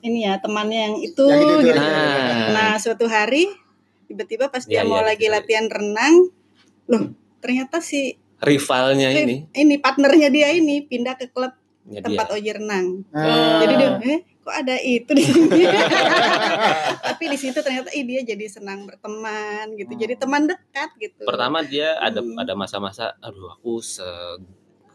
ini 0.05 0.23
ya 0.23 0.37
temannya 0.37 0.79
yang 0.85 0.95
itu, 1.01 1.25
Yang 1.25 1.41
itu, 1.41 1.53
itu 1.57 1.67
gitu. 1.67 1.79
Nah, 1.81 2.47
Nah 2.53 2.71
suatu 2.77 3.05
hari 3.05 3.49
tiba-tiba 4.05 4.47
pas 4.47 4.61
dia 4.61 4.81
Iya, 4.81 4.87
mau 4.87 5.01
iya, 5.01 5.07
lagi 5.09 5.25
iya. 5.25 5.33
latihan 5.33 5.65
renang, 5.65 6.29
loh 6.85 7.03
ternyata 7.41 7.81
si 7.81 8.13
rivalnya 8.37 9.09
ini 9.09 9.49
ini 9.51 9.75
partnernya 9.77 10.29
dia 10.29 10.53
ini 10.53 10.85
pindah 10.85 11.17
ke 11.17 11.29
klub 11.29 11.53
ya 11.85 11.99
dia. 11.99 12.05
tempat 12.05 12.25
Oji 12.31 12.51
renang. 12.53 13.01
Ah. 13.09 13.61
Jadi 13.61 13.73
dia, 13.75 13.89
eh 14.05 14.19
kok 14.39 14.53
ada 14.53 14.75
itu 14.77 15.09
di 15.09 15.23
sini 15.25 15.65
tapi 17.05 17.23
di 17.25 17.33
situ 17.33 17.57
ternyata 17.57 17.89
ih 17.89 18.05
dia 18.05 18.21
jadi 18.21 18.45
senang 18.45 18.85
berteman 18.85 19.73
gitu 19.73 19.89
jadi 19.97 20.13
teman 20.13 20.45
dekat 20.45 20.93
gitu 21.01 21.25
Pertama 21.25 21.65
dia 21.65 21.97
ada 21.97 22.21
Hmm. 22.21 22.37
ada 22.37 22.53
masa-masa 22.53 23.17
aduh 23.19 23.49
aku 23.51 23.81
se, 23.81 24.05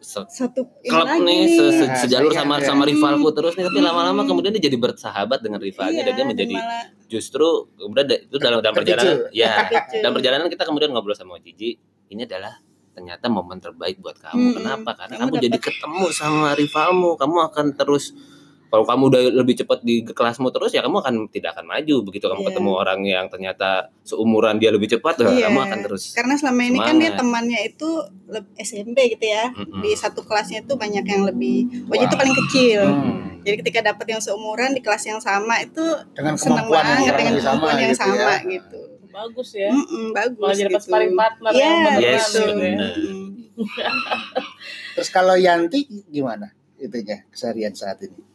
se 0.00 0.20
satu 0.26 0.60
ini 0.80 0.88
klub 0.88 1.08
nih 1.20 1.40
se, 1.46 1.64
se- 1.70 1.86
Nah, 1.86 1.96
sejalur 1.98 2.30
saingan 2.30 2.48
sama 2.48 2.54
ya. 2.56 2.66
sama 2.66 2.82
rivalku 2.84 3.28
terus 3.30 3.52
nih 3.52 3.64
tapi 3.64 3.78
Hmm. 3.78 3.86
lama-lama 3.86 4.22
kemudian 4.24 4.50
dia 4.50 4.64
jadi 4.64 4.76
bersahabat 4.76 5.38
dengan 5.38 5.58
rivalnya 5.58 6.00
Iya, 6.00 6.06
dan 6.06 6.14
dia 6.14 6.26
menjadi 6.26 6.54
malah 6.54 6.84
justru 7.06 7.46
da- 8.00 8.16
itu 8.18 8.36
dalam 8.36 8.58
dalam 8.58 8.74
perjalanan 8.74 9.28
ya 9.30 9.52
Terpicu. 9.62 10.00
dalam 10.00 10.14
perjalanan 10.14 10.46
kita 10.46 10.62
kemudian 10.64 10.90
ngobrol 10.90 11.12
sama 11.12 11.36
Gigi 11.38 11.76
ini 12.08 12.22
adalah 12.22 12.56
ternyata 12.90 13.26
momen 13.26 13.56
terbaik 13.56 13.96
buat 13.98 14.16
kamu 14.16 14.34
Mm-mm. 14.36 14.56
kenapa 14.56 14.90
karena 14.96 15.16
Kamu 15.16 15.30
kamu, 15.30 15.42
jadi 15.42 15.58
ketemu 15.58 16.04
sama 16.10 16.48
rivalmu 16.52 17.10
kamu 17.14 17.36
akan 17.46 17.66
terus 17.74 18.12
kalau 18.70 18.86
kamu 18.86 19.02
udah 19.06 19.22
lebih 19.34 19.54
cepat 19.56 19.82
di 19.82 20.00
kelasmu 20.00 20.48
terus 20.48 20.70
ya 20.70 20.80
kamu 20.80 20.98
akan 20.98 21.14
tidak 21.26 21.52
akan 21.52 21.66
maju 21.66 21.96
begitu 22.02 22.24
kamu 22.24 22.40
Iya. 22.40 22.48
ketemu 22.48 22.70
orang 22.72 23.00
yang 23.02 23.26
ternyata 23.26 23.68
seumuran 24.00 24.56
dia 24.56 24.70
lebih 24.70 24.86
cepat 24.88 25.18
ya 25.18 25.26
Iya. 25.28 25.46
kamu 25.46 25.58
akan 25.60 25.78
terus 25.82 26.02
karena 26.10 26.34
selama 26.34 26.62
ini 26.64 26.78
kan 26.78 26.94
dia 26.94 27.10
Semangat. 27.10 27.18
temannya 27.20 27.60
itu 27.66 27.88
SMP 28.56 28.96
gitu 29.10 29.26
ya 29.26 29.50
Mm-mm. 29.50 29.80
di 29.80 29.90
satu 29.92 30.22
kelasnya 30.22 30.62
itu 30.62 30.74
banyak 30.74 31.02
yang 31.02 31.22
lebih 31.24 31.56
Wajib 31.86 32.06
itu 32.06 32.14
Wah. 32.14 32.20
paling 32.20 32.36
kecil 32.38 32.80
Hmm. 32.86 33.18
jadi 33.40 33.56
ketika 33.58 33.80
dapat 33.84 34.06
yang 34.08 34.20
seumuran 34.20 34.70
di 34.70 34.80
kelas 34.80 35.02
yang 35.04 35.18
sama 35.18 35.58
itu 35.58 35.82
Dengan 36.12 36.34
senang 36.34 36.64
kemampuan 36.64 36.78
yang 36.78 36.90
banget 36.92 37.14
dengan 37.16 37.32
lebih 37.32 37.42
sama 37.42 37.52
kemampuan 37.52 37.74
yang 37.76 37.90
gitu 37.90 37.98
ya. 37.98 38.06
sama 38.06 38.34
gitu 38.46 38.80
Bagus 39.10 39.50
ya. 39.52 39.70
Mm-mm, 39.74 40.06
bagus 40.12 40.38
Malah 40.38 40.54
jadi 40.54 40.70
gitu. 40.70 40.84
sparring 40.86 41.14
partner 41.14 41.50
Iya, 41.50 41.58
yang 41.60 41.74
beneran 41.82 41.98
Yes, 42.00 42.24
gitu 42.30 42.52
ya. 42.54 42.78
Terus 44.92 45.08
kalau 45.10 45.34
Yanti 45.34 45.80
gimana 46.06 46.46
itunya 46.76 47.26
keseharian 47.28 47.72
saat 47.72 48.00
ini? 48.00 48.29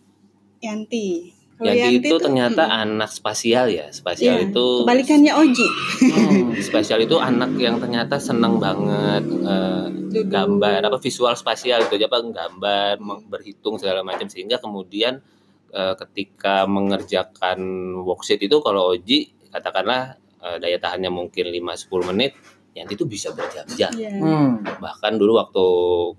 Yanti. 0.65 1.35
Kalau 1.55 1.71
Yanti 1.71 2.11
itu 2.11 2.15
ternyata 2.19 2.67
mm, 2.67 2.81
anak 2.83 3.11
spasial 3.15 3.71
ya? 3.71 3.87
Spasial 3.87 4.43
iya, 4.43 4.51
itu 4.51 4.65
kebalikannya 4.83 5.33
Oji. 5.39 5.67
Hmm. 6.03 6.51
spasial 6.59 6.99
itu 6.99 7.15
anak 7.15 7.55
yang 7.55 7.79
ternyata 7.79 8.19
senang 8.19 8.59
banget 8.59 9.23
Duduk. 9.23 10.27
gambar 10.27 10.83
apa 10.83 10.97
visual 10.99 11.31
spasial 11.39 11.87
gitu. 11.87 11.95
Apa 11.95 12.19
gambar 12.27 12.99
berhitung 13.31 13.79
segala 13.79 14.03
macam. 14.03 14.27
Sehingga 14.27 14.59
kemudian 14.59 15.23
eh, 15.71 15.95
ketika 15.95 16.67
mengerjakan 16.67 17.59
worksheet 18.03 18.43
itu 18.43 18.59
kalau 18.59 18.91
Oji 18.91 19.31
katakanlah 19.47 20.19
eh, 20.43 20.57
daya 20.59 20.75
tahannya 20.75 21.07
mungkin 21.07 21.55
5-10 21.55 22.11
menit 22.11 22.35
Yanti 22.75 22.99
itu 22.99 23.07
bisa 23.07 23.31
berjam-jam. 23.31 23.87
Iya. 23.95 24.11
Hmm. 24.19 24.59
bahkan 24.83 25.15
dulu 25.15 25.39
waktu 25.39 25.65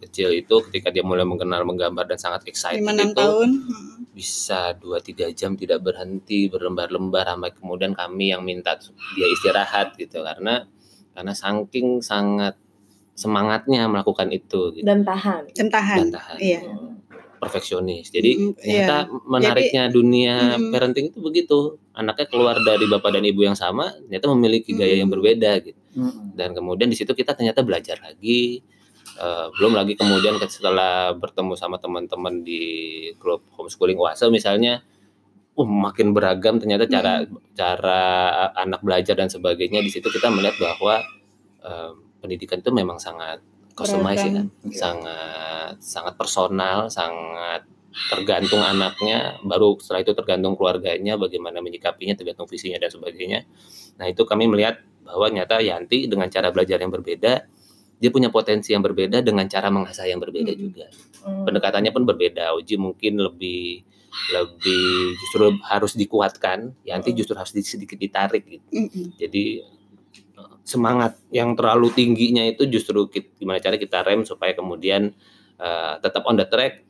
kecil 0.09 0.33
itu 0.33 0.57
ketika 0.69 0.89
dia 0.89 1.05
mulai 1.05 1.29
mengenal 1.29 1.69
menggambar 1.69 2.09
dan 2.09 2.17
sangat 2.17 2.49
excited 2.49 2.81
itu 2.81 3.13
tahun. 3.13 3.51
bisa 4.17 4.73
2-3 4.81 5.37
jam 5.37 5.53
tidak 5.53 5.85
berhenti 5.85 6.49
berlembar-lembar 6.49 7.29
sampai 7.29 7.53
kemudian 7.53 7.93
kami 7.93 8.33
yang 8.33 8.41
minta 8.41 8.73
dia 9.13 9.29
istirahat 9.29 10.01
gitu. 10.01 10.25
Karena 10.25 10.65
karena 11.13 11.33
saking 11.37 12.01
sangat 12.01 12.57
semangatnya 13.13 13.85
melakukan 13.89 14.29
itu 14.33 14.73
gitu, 14.77 14.85
Dan 14.85 15.05
tahan. 15.05 15.49
dan 15.53 15.69
tahan. 15.69 15.99
Dan 16.01 16.09
tahan. 16.17 16.37
Iya 16.41 16.61
perfeksionis 17.39 18.09
jadi 18.11 18.33
Mm, 18.37 18.53
ternyata 18.59 18.97
menariknya 19.29 19.83
dunia 19.89 20.57
Mm. 20.59 20.73
parenting 20.73 21.07
itu 21.13 21.19
begitu 21.21 21.59
anaknya 21.97 22.27
keluar 22.29 22.57
dari 22.61 22.85
bapak 22.89 23.11
dan 23.17 23.25
ibu 23.25 23.45
yang 23.45 23.57
sama 23.57 23.93
ternyata 24.07 24.27
memiliki 24.33 24.73
gaya 24.77 24.99
yang 25.01 25.09
Mm. 25.09 25.17
berbeda 25.17 25.53
gitu 25.65 25.81
Hmm. 25.97 26.37
dan 26.37 26.53
kemudian 26.53 26.93
di 26.93 26.97
situ 26.99 27.17
kita 27.17 27.33
ternyata 27.33 27.65
belajar 27.65 27.97
lagi 28.05 28.61
Eh, 29.17 29.47
belum 29.57 29.73
lagi 29.73 29.97
kemudian 29.97 30.37
setelah 30.45 31.17
bertemu 31.17 31.57
sama 31.57 31.81
teman-teman 31.81 32.45
di 32.45 32.61
klub 33.17 33.41
homeschooling 33.57 33.97
Oase 33.97 34.29
misalnya 34.29 34.85
uh, 35.57 35.65
makin 35.65 36.13
beragam 36.13 36.61
ternyata 36.61 36.85
cara 36.85 37.25
cara 37.57 38.03
anak 38.53 38.85
belajar 38.85 39.17
dan 39.17 39.33
sebagainya 39.33 39.81
di 39.81 39.89
situ 39.89 40.13
kita 40.13 40.29
melihat 40.29 40.61
bahwa 40.61 41.01
eh, 41.65 41.93
pendidikan 42.21 42.61
itu 42.61 42.69
memang 42.69 43.01
sangat 43.01 43.41
customize 43.73 44.21
ya 44.21 44.45
Beragam. 44.45 44.47
Iya. 44.69 44.77
Sangat 45.67 45.83
sangat 45.83 46.15
personal 46.15 46.87
sangat 46.87 47.67
tergantung 48.13 48.61
anaknya 48.61 49.41
baru 49.41 49.81
setelah 49.81 50.05
itu 50.05 50.13
tergantung 50.13 50.53
keluarganya 50.53 51.17
bagaimana 51.17 51.59
menyikapinya 51.59 52.13
tergantung 52.13 52.45
visinya 52.45 52.77
dan 52.77 52.93
sebagainya 52.93 53.49
nah 53.97 54.05
itu 54.05 54.23
kami 54.23 54.45
melihat 54.47 54.85
bahwa 55.01 55.33
nyata 55.33 55.59
Yanti 55.59 56.05
dengan 56.05 56.29
cara 56.29 56.53
belajar 56.53 56.77
yang 56.77 56.93
berbeda 56.93 57.49
dia 57.97 58.11
punya 58.13 58.29
potensi 58.29 58.77
yang 58.77 58.85
berbeda 58.85 59.25
dengan 59.25 59.49
cara 59.49 59.73
mengasah 59.73 60.05
yang 60.05 60.21
berbeda 60.21 60.53
Hmm. 60.53 60.61
juga 60.61 60.87
Hmm. 61.25 61.49
pendekatannya 61.49 61.91
pun 61.91 62.05
berbeda 62.05 62.53
Uji 62.53 62.77
mungkin 62.77 63.17
lebih 63.17 63.81
lebih 64.31 65.17
justru 65.17 65.57
harus 65.65 65.93
dikuatkan 65.93 66.77
Yanti 66.85 67.11
Hmm. 67.11 67.19
justru 67.19 67.33
harus 67.33 67.57
di- 67.57 67.65
sedikit 67.65 67.97
ditarik 67.97 68.45
gitu 68.45 68.69
Mm-mm. 68.71 69.17
jadi 69.17 69.65
semangat 70.63 71.17
yang 71.31 71.55
terlalu 71.55 71.95
tingginya 71.95 72.43
itu 72.43 72.67
justru 72.67 73.07
kit- 73.07 73.33
gimana 73.39 73.57
cara 73.57 73.79
kita 73.79 74.03
rem 74.03 74.27
supaya 74.27 74.53
kemudian 74.53 75.15
eh, 75.61 75.95
tetap 76.01 76.23
on 76.29 76.37
the 76.37 76.47
track 76.47 76.87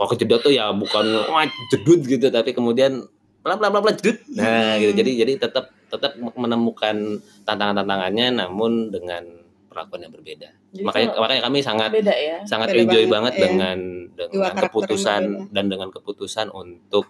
kalau 0.00 0.08
kejedot 0.16 0.40
tuh 0.40 0.52
ya 0.54 0.72
bukan 0.72 1.04
wah 1.28 1.44
jedut 1.68 2.00
gitu 2.08 2.26
tapi 2.32 2.56
kemudian 2.56 3.04
pelan 3.44 3.56
pelan 3.60 3.70
pelan 3.72 3.82
pelan 3.84 3.96
jedut 4.00 4.16
nah 4.32 4.80
gitu 4.80 4.92
jadi 4.96 5.10
jadi 5.26 5.32
tetap 5.44 5.72
tetap 5.90 6.16
menemukan 6.16 7.20
tantangan 7.44 7.84
tantangannya 7.84 8.46
namun 8.46 8.88
dengan 8.88 9.26
perlakuan 9.70 10.02
yang 10.06 10.12
berbeda 10.14 10.48
Jadi 10.74 10.82
makanya 10.82 11.08
makanya 11.18 11.42
kami 11.46 11.58
sangat 11.62 11.90
beda 11.94 12.14
ya. 12.14 12.38
sangat 12.46 12.68
Beda 12.74 12.80
enjoy 12.86 13.04
banget, 13.06 13.12
banget, 13.12 13.32
iya. 13.34 13.42
dengan 13.44 13.78
dengan 14.18 14.54
keputusan 14.66 15.22
dan 15.54 15.64
dengan 15.70 15.88
keputusan 15.94 16.46
untuk 16.50 17.06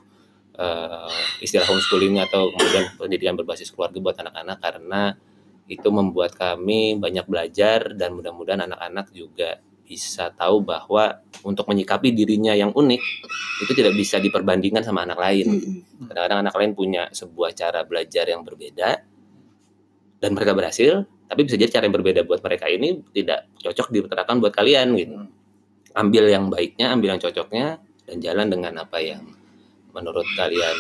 eh, 0.61 1.15
istilah 1.41 1.65
homeschooling 1.65 2.21
atau 2.21 2.53
kemudian 2.53 2.85
pendidikan 3.01 3.35
berbasis 3.37 3.73
keluarga 3.73 3.97
buat 4.01 4.17
anak-anak 4.21 4.59
karena 4.61 5.03
itu 5.71 5.89
membuat 5.89 6.35
kami 6.35 6.99
banyak 6.99 7.25
belajar 7.31 7.95
dan 7.95 8.19
mudah-mudahan 8.19 8.67
anak-anak 8.67 9.15
juga 9.15 9.63
bisa 9.91 10.31
tahu 10.31 10.63
bahwa 10.63 11.19
untuk 11.43 11.67
menyikapi 11.67 12.15
dirinya 12.15 12.55
yang 12.55 12.71
unik 12.71 13.03
itu 13.67 13.73
tidak 13.75 13.99
bisa 13.99 14.23
diperbandingkan 14.23 14.87
sama 14.87 15.03
anak 15.03 15.19
lain. 15.19 15.83
Kadang-kadang 16.07 16.47
anak 16.47 16.55
lain 16.55 16.79
punya 16.79 17.11
sebuah 17.11 17.51
cara 17.59 17.83
belajar 17.83 18.31
yang 18.31 18.47
berbeda 18.47 19.03
dan 20.23 20.31
mereka 20.31 20.55
berhasil, 20.55 21.03
tapi 21.27 21.43
bisa 21.43 21.59
jadi 21.59 21.75
cara 21.75 21.91
yang 21.91 21.97
berbeda 21.99 22.23
buat 22.23 22.39
mereka 22.39 22.71
ini 22.71 23.03
tidak 23.11 23.51
cocok 23.59 23.91
diterapkan 23.91 24.39
buat 24.39 24.55
kalian 24.55 24.95
gitu. 24.95 25.27
Ambil 25.99 26.31
yang 26.31 26.47
baiknya, 26.47 26.95
ambil 26.95 27.19
yang 27.19 27.21
cocoknya 27.27 27.83
dan 28.07 28.17
jalan 28.23 28.47
dengan 28.47 28.87
apa 28.87 29.03
yang 29.03 29.27
menurut 29.91 30.27
kalian 30.39 30.77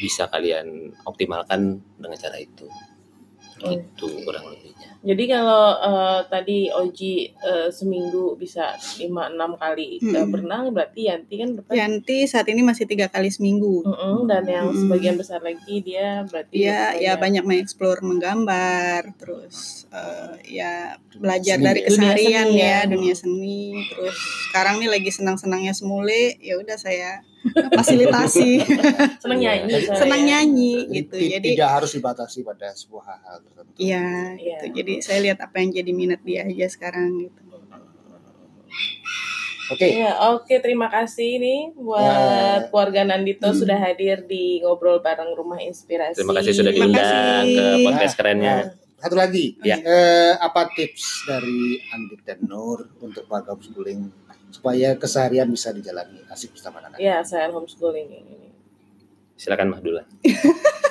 bisa 0.00 0.24
kalian 0.32 0.96
optimalkan 1.04 1.84
dengan 2.00 2.16
cara 2.16 2.40
itu. 2.40 2.64
Itu 3.58 4.06
kurang 4.24 4.48
lebihnya. 4.54 4.97
Jadi 5.00 5.24
kalau 5.26 5.64
eh, 5.76 6.20
tadi 6.26 6.58
Oji 6.68 7.14
eh, 7.30 7.68
seminggu 7.68 8.34
bisa 8.34 8.74
5-6 8.74 9.06
kali 9.54 9.88
eh, 9.96 10.10
Mm-mm. 10.10 10.26
berenang, 10.28 10.62
berarti 10.68 11.06
Yanti 11.06 11.34
kan 11.36 11.48
berapa? 11.52 11.70
Yanti 11.70 12.18
saat 12.24 12.46
ini 12.46 12.60
masih 12.60 12.82
tiga 12.84 13.06
kali 13.06 13.28
seminggu 13.28 13.82
Mm-mm, 13.84 14.26
dan 14.26 14.42
yang 14.44 14.66
Mm-mm. 14.66 14.80
sebagian 14.80 15.14
besar 15.14 15.38
lagi 15.40 15.80
dia 15.80 16.22
berarti 16.24 16.50
dia 16.52 16.92
ya 16.94 17.14
banyak. 17.14 17.22
banyak 17.38 17.44
mengeksplor 17.46 18.02
menggambar 18.02 19.14
terus 19.16 19.86
eh, 19.88 20.34
ya 20.50 20.72
belajar 21.14 21.56
Seni 21.56 21.64
dari 21.64 21.80
ya? 21.80 21.86
keseharian 21.86 22.26
Dunia 22.44 22.44
seni 22.44 22.58
ya 22.58 22.66
ya. 22.68 22.78
dunia 22.84 23.14
seni 23.14 23.60
terus 23.88 24.16
sekarang 24.46 24.74
nih 24.76 24.88
lagi 24.88 25.10
senang-senangnya 25.10 25.72
semule 25.72 26.10
ya 26.36 26.54
udah 26.56 26.74
saya 26.74 27.22
fasilitasi 27.70 28.50
seneng 29.22 29.38
Iya. 29.38 29.62
nyanyi 29.62 29.74
senang 29.88 30.22
nyanyi 30.24 30.74
gitu 30.92 31.16
jadi 31.16 31.46
tidak 31.48 31.70
harus 31.72 31.90
dibatasi 31.92 32.42
pada 32.42 32.68
sebuah 32.72 33.04
hal 33.06 33.36
tertentu. 33.40 33.78
iya 33.78 34.34
Iya. 34.34 34.58
gitu 34.58 34.64
jadi 34.74 34.87
saya 34.98 35.18
lihat 35.22 35.38
apa 35.38 35.56
yang 35.56 35.70
jadi 35.70 35.90
minat 35.92 36.20
dia 36.22 36.42
aja 36.42 36.66
sekarang 36.66 37.08
gitu 37.22 37.40
Oke, 39.68 39.84
Iya, 39.84 40.16
oke 40.32 40.64
terima 40.64 40.88
kasih 40.88 41.36
nih 41.36 41.60
buat 41.76 42.00
Ya. 42.00 42.72
keluarga 42.72 43.04
Nandito 43.04 43.44
Hmm. 43.44 43.52
sudah 43.54 43.76
hadir 43.76 44.24
di 44.24 44.64
ngobrol 44.64 44.96
bareng 44.98 45.36
Rumah 45.36 45.60
Inspirasi. 45.60 46.16
Terima 46.16 46.32
kasih 46.32 46.56
sudah 46.56 46.72
diundang 46.72 47.44
ke 47.44 47.64
podcast 47.84 48.16
kerennya. 48.16 48.54
satu 48.96 49.12
lagi. 49.14 49.60
Ya. 49.60 49.76
Eh, 49.76 50.32
apa 50.34 50.72
tips 50.72 51.22
dari 51.22 51.78
Andit 51.92 52.24
dan 52.24 52.40
Nur 52.42 52.88
untuk 52.98 53.28
warga 53.28 53.52
homeschooling 53.52 54.08
supaya 54.48 54.96
keseharian 54.96 55.46
bisa 55.46 55.68
dijalani 55.70 56.24
asik 56.26 56.50
bersama 56.50 56.80
anak-anak? 56.80 56.98
Ya, 56.98 57.20
saya 57.20 57.46
homeschooling 57.46 58.08
ini. 58.08 58.48
Silakan 59.36 59.68
Mahdula. 59.68 60.02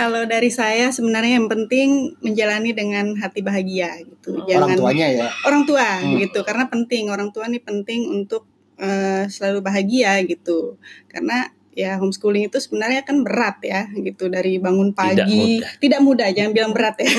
kalau 0.00 0.22
dari 0.24 0.48
saya 0.50 0.88
sebenarnya 0.88 1.36
yang 1.36 1.46
penting 1.46 1.88
menjalani 2.18 2.72
dengan 2.72 3.12
hati 3.14 3.40
bahagia 3.40 4.00
gitu 4.00 4.32
Hmm. 4.32 4.48
Orang 4.48 4.48
jangan 4.48 4.76
tuanya 4.78 5.06
ya. 5.10 5.26
orang 5.44 5.62
tua 5.64 5.88
Hmm. 6.00 6.16
gitu 6.18 6.40
karena 6.40 6.64
penting 6.66 7.04
orang 7.06 7.28
tua 7.28 7.44
ini 7.44 7.60
penting 7.60 8.08
untuk 8.08 8.48
eh, 8.76 9.28
selalu 9.28 9.60
bahagia 9.60 10.24
gitu 10.24 10.80
karena 11.06 11.52
ya 11.70 11.96
homeschooling 11.96 12.48
itu 12.48 12.56
sebenarnya 12.56 13.04
kan 13.04 13.20
berat 13.20 13.60
ya 13.62 13.86
gitu 13.94 14.26
dari 14.26 14.56
bangun 14.56 14.90
pagi 14.90 15.60
mudah. 15.60 15.76
tidak 15.76 16.00
mudah 16.00 16.28
jangan 16.30 16.50
bilang 16.50 16.72
berat 16.72 16.96
ya 16.96 17.12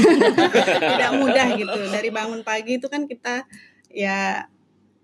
tidak 0.91 1.12
mudah 1.15 1.48
gitu 1.56 1.80
dari 1.88 2.10
bangun 2.10 2.41
pagi 2.41 2.76
itu 2.76 2.88
kan 2.88 3.06
kita 3.06 3.46
ya 3.88 4.50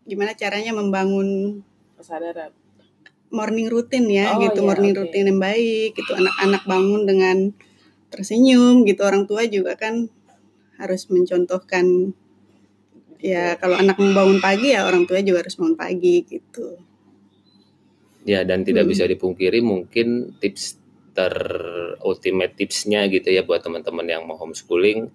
gimana 0.03 0.33
caranya 0.33 0.73
membangun 0.73 1.61
Kesadaran. 1.93 2.49
morning 3.29 3.67
rutin 3.67 4.07
ya 4.07 4.33
Oh, 4.33 4.41
gitu, 4.41 4.59
iya, 4.59 4.67
morning 4.67 4.93
oke. 4.93 4.99
rutin 5.03 5.27
yang 5.27 5.37
baik 5.37 5.93
gitu. 5.93 6.11
Anak-anak 6.11 6.63
bangun 6.63 7.01
dengan 7.03 7.37
tersenyum 8.13 8.83
gitu. 8.87 9.01
Orang 9.03 9.27
tua 9.29 9.45
juga 9.47 9.75
kan 9.75 10.07
harus 10.77 11.09
mencontohkan 11.09 12.13
ya 13.17 13.57
kalau 13.57 13.81
anak 13.81 13.97
mau 13.97 14.13
bangun 14.13 14.37
pagi 14.37 14.77
ya 14.77 14.85
orang 14.85 15.09
tua 15.09 15.25
juga 15.25 15.41
harus 15.41 15.57
bangun 15.57 15.77
pagi 15.77 16.21
gitu. 16.25 16.77
Ya 18.27 18.43
dan 18.43 18.67
tidak 18.67 18.85
Hmm. 18.85 18.91
bisa 18.91 19.07
dipungkiri 19.07 19.63
mungkin 19.63 20.37
tips 20.37 20.77
ter 21.17 21.33
ultimate 22.05 22.53
tipsnya 22.53 23.09
gitu 23.09 23.33
ya 23.33 23.41
buat 23.41 23.63
teman-teman 23.65 24.05
yang 24.05 24.23
mau 24.29 24.37
homeschooling 24.37 25.09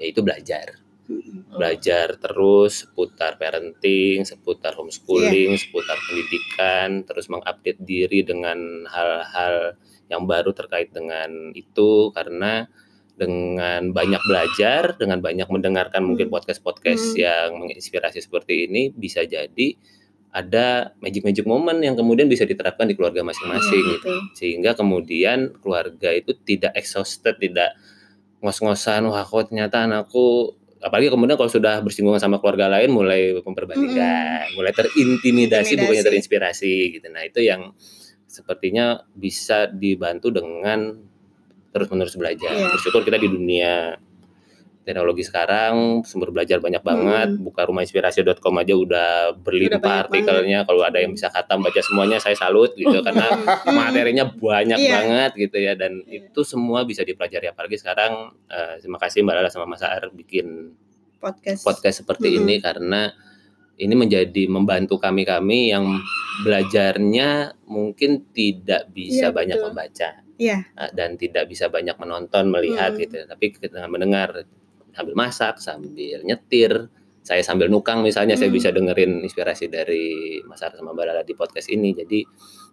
yaitu 0.00 0.24
belajar. 0.24 0.80
Mm. 1.04 1.52
Belajar 1.52 2.16
terus 2.16 2.88
seputar 2.88 3.36
parenting, 3.36 4.24
seputar 4.24 4.72
homeschooling, 4.72 5.52
seputar 5.60 6.00
pendidikan, 6.00 7.04
terus 7.04 7.28
mengupdate 7.28 7.80
diri 7.84 8.24
dengan 8.24 8.88
hal-hal 8.88 9.76
yang 10.08 10.24
baru 10.24 10.56
terkait 10.56 10.92
dengan 10.96 11.52
itu 11.52 12.08
karena 12.16 12.68
dengan 13.14 13.94
banyak 13.94 14.22
belajar, 14.26 14.98
dengan 14.98 15.22
banyak 15.22 15.46
mendengarkan 15.46 16.02
mungkin 16.02 16.28
Hmm. 16.28 16.34
podcast-podcast 16.34 17.14
Hmm. 17.14 17.20
yang 17.20 17.48
menginspirasi 17.62 18.18
seperti 18.24 18.66
ini 18.66 18.90
bisa 18.90 19.22
jadi 19.22 19.78
ada 20.34 20.90
magic-magic 20.98 21.46
moment 21.46 21.78
yang 21.78 21.94
kemudian 21.94 22.26
bisa 22.26 22.42
diterapkan 22.42 22.90
di 22.90 22.98
keluarga 22.98 23.22
masing-masing 23.22 23.78
Iya, 23.86 23.92
gitu. 23.94 24.10
Sehingga 24.34 24.74
kemudian 24.74 25.54
keluarga 25.62 26.10
itu 26.10 26.34
tidak 26.42 26.74
exhausted, 26.74 27.38
tidak 27.38 27.78
ngos-ngosan 28.42 29.06
wah 29.06 29.22
kok 29.22 29.54
ternyata 29.54 29.86
anakku 29.86 30.58
apalagi 30.84 31.08
kemudian 31.08 31.40
kalau 31.40 31.48
sudah 31.48 31.80
bersinggungan 31.80 32.20
sama 32.20 32.36
keluarga 32.36 32.68
lain 32.68 32.92
mulai 32.92 33.32
memperbandingkan, 33.40 34.52
mulai 34.52 34.72
terintimidasi 34.76 35.80
bukannya 35.80 36.04
terinspirasi 36.04 37.00
gitu. 37.00 37.08
Nah, 37.08 37.24
itu 37.24 37.40
yang 37.40 37.72
sepertinya 38.28 39.00
bisa 39.16 39.64
dibantu 39.72 40.28
dengan 40.28 41.00
terus-menerus 41.72 42.20
belajar. 42.20 42.52
Iya. 42.52 42.68
Bersyukur 42.76 43.00
kita 43.02 43.16
di 43.16 43.32
dunia 43.32 43.96
teknologi 44.84 45.24
sekarang 45.24 46.04
sumber 46.04 46.28
belajar 46.28 46.60
banyak 46.60 46.80
banget. 46.80 47.28
Mm. 47.34 47.40
Buka 47.40 47.64
rumahinspirasi.com 47.64 48.54
aja 48.60 48.74
udah 48.76 49.10
berlimpah 49.34 50.06
artikelnya. 50.06 50.62
Kalau 50.62 50.84
ada 50.84 51.00
yang 51.00 51.12
bisa 51.12 51.28
khatam 51.28 51.60
baca 51.60 51.80
semuanya 51.80 52.20
saya 52.20 52.36
salut 52.36 52.76
gitu 52.76 53.00
karena 53.00 53.26
Mm. 53.64 53.72
materinya 53.74 54.24
banyak 54.28 54.76
Iya. 54.76 54.92
banget 54.94 55.30
gitu 55.40 55.56
ya 55.58 55.72
dan 55.72 56.04
Iya. 56.04 56.28
itu 56.28 56.40
semua 56.44 56.84
bisa 56.84 57.00
dipelajari 57.00 57.48
apalagi 57.48 57.74
sekarang 57.74 58.36
eh, 58.46 58.76
terima 58.78 59.00
kasih 59.00 59.24
Mbak 59.24 59.34
Lala 59.34 59.48
sama 59.48 59.64
Mas 59.66 59.80
Aar 59.80 60.12
bikin 60.12 60.76
podcast. 61.16 61.64
podcast 61.64 61.96
seperti 62.04 62.28
Mm-mm. 62.30 62.40
ini 62.44 62.54
karena 62.60 63.02
ini 63.74 63.94
menjadi 63.96 64.46
membantu 64.46 65.00
kami-kami 65.00 65.72
yang 65.72 65.98
belajarnya 66.44 67.28
mungkin 67.66 68.30
tidak 68.30 68.86
bisa 68.90 69.28
Iya, 69.28 69.34
banyak 69.34 69.56
betul. 69.58 69.68
membaca 69.70 70.08
Iya. 70.36 70.58
eh, 70.68 70.90
dan 70.92 71.10
tidak 71.16 71.44
bisa 71.46 71.66
banyak 71.66 71.96
menonton 71.96 72.44
melihat 72.48 72.94
Mm. 72.94 72.98
gitu 73.00 73.16
tapi 73.24 73.44
kita 73.50 73.86
mendengar 73.86 74.44
sambil 74.94 75.14
masak 75.14 75.58
sambil 75.58 76.22
nyetir 76.22 76.88
saya 77.24 77.40
sambil 77.40 77.66
nukang 77.68 78.04
misalnya 78.04 78.36
saya 78.36 78.52
Mm. 78.52 78.56
bisa 78.56 78.68
dengerin 78.70 79.12
inspirasi 79.24 79.66
dari 79.66 80.38
Mas 80.44 80.60
Aar 80.60 80.76
sama 80.76 80.92
Mbak 80.92 81.04
Lala 81.04 81.22
di 81.22 81.32
podcast 81.32 81.68
ini 81.68 81.90
jadi 81.92 82.20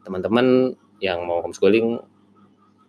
teman-teman 0.03 0.71
yang 0.99 1.23
mau 1.23 1.41
homeschooling 1.41 1.97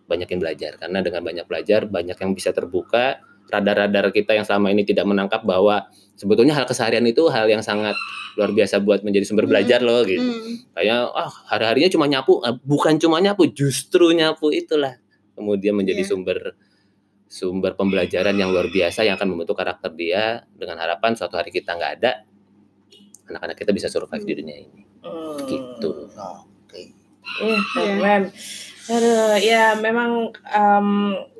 banyakin 0.05 0.37
belajar 0.37 0.75
karena 0.75 0.99
dengan 0.99 1.23
banyak 1.23 1.45
belajar 1.47 1.87
banyak 1.87 2.17
yang 2.19 2.31
bisa 2.35 2.51
terbuka 2.51 3.23
radar-radar 3.47 4.11
kita 4.11 4.35
yang 4.35 4.43
selama 4.43 4.71
ini 4.71 4.83
tidak 4.83 5.03
menangkap 5.03 5.43
bahwa 5.43 5.87
sebetulnya 6.15 6.51
hal 6.53 6.63
keseharian 6.63 7.03
itu 7.03 7.27
hal 7.27 7.47
yang 7.47 7.63
sangat 7.63 7.95
luar 8.35 8.51
biasa 8.51 8.81
buat 8.81 9.01
menjadi 9.01 9.23
sumber 9.23 9.45
Hmm. 9.47 9.51
belajar 9.55 9.79
loh 9.79 10.03
gitu 10.03 10.19
Mm. 10.19 10.75
kayak 10.75 10.99
ah 11.11 11.31
hari-harinya 11.47 11.89
cuma 11.89 12.05
nyapu 12.05 12.43
Ah, 12.43 12.53
bukan 12.53 12.99
cuma 12.99 13.23
nyapu 13.23 13.47
justru 13.47 14.11
nyapu 14.11 14.51
itulah 14.51 14.99
kemudian 15.33 15.73
menjadi 15.73 16.03
Iya. 16.03 16.09
sumber 16.11 16.39
sumber 17.33 17.73
pembelajaran 17.73 18.37
yang 18.37 18.53
luar 18.53 18.69
biasa 18.69 19.01
yang 19.01 19.17
akan 19.17 19.33
membentuk 19.33 19.57
karakter 19.57 19.89
dia 19.91 20.23
dengan 20.53 20.77
harapan 20.77 21.17
suatu 21.17 21.33
hari 21.33 21.49
kita 21.49 21.73
nggak 21.73 21.93
ada 21.97 22.11
anak-anak 23.25 23.55
kita 23.55 23.71
bisa 23.71 23.87
survive 23.87 24.21
di 24.21 24.33
dunia 24.35 24.57
ini 24.59 24.81
Hmm. 25.01 25.35
gitu 25.43 26.07
Oke. 26.63 26.93
Iya, 27.41 27.57
Iya. 27.57 27.59
keren. 27.73 28.23
Aduh, 28.85 29.33
ya 29.39 29.65
memang 29.75 30.09
em, 30.45 30.87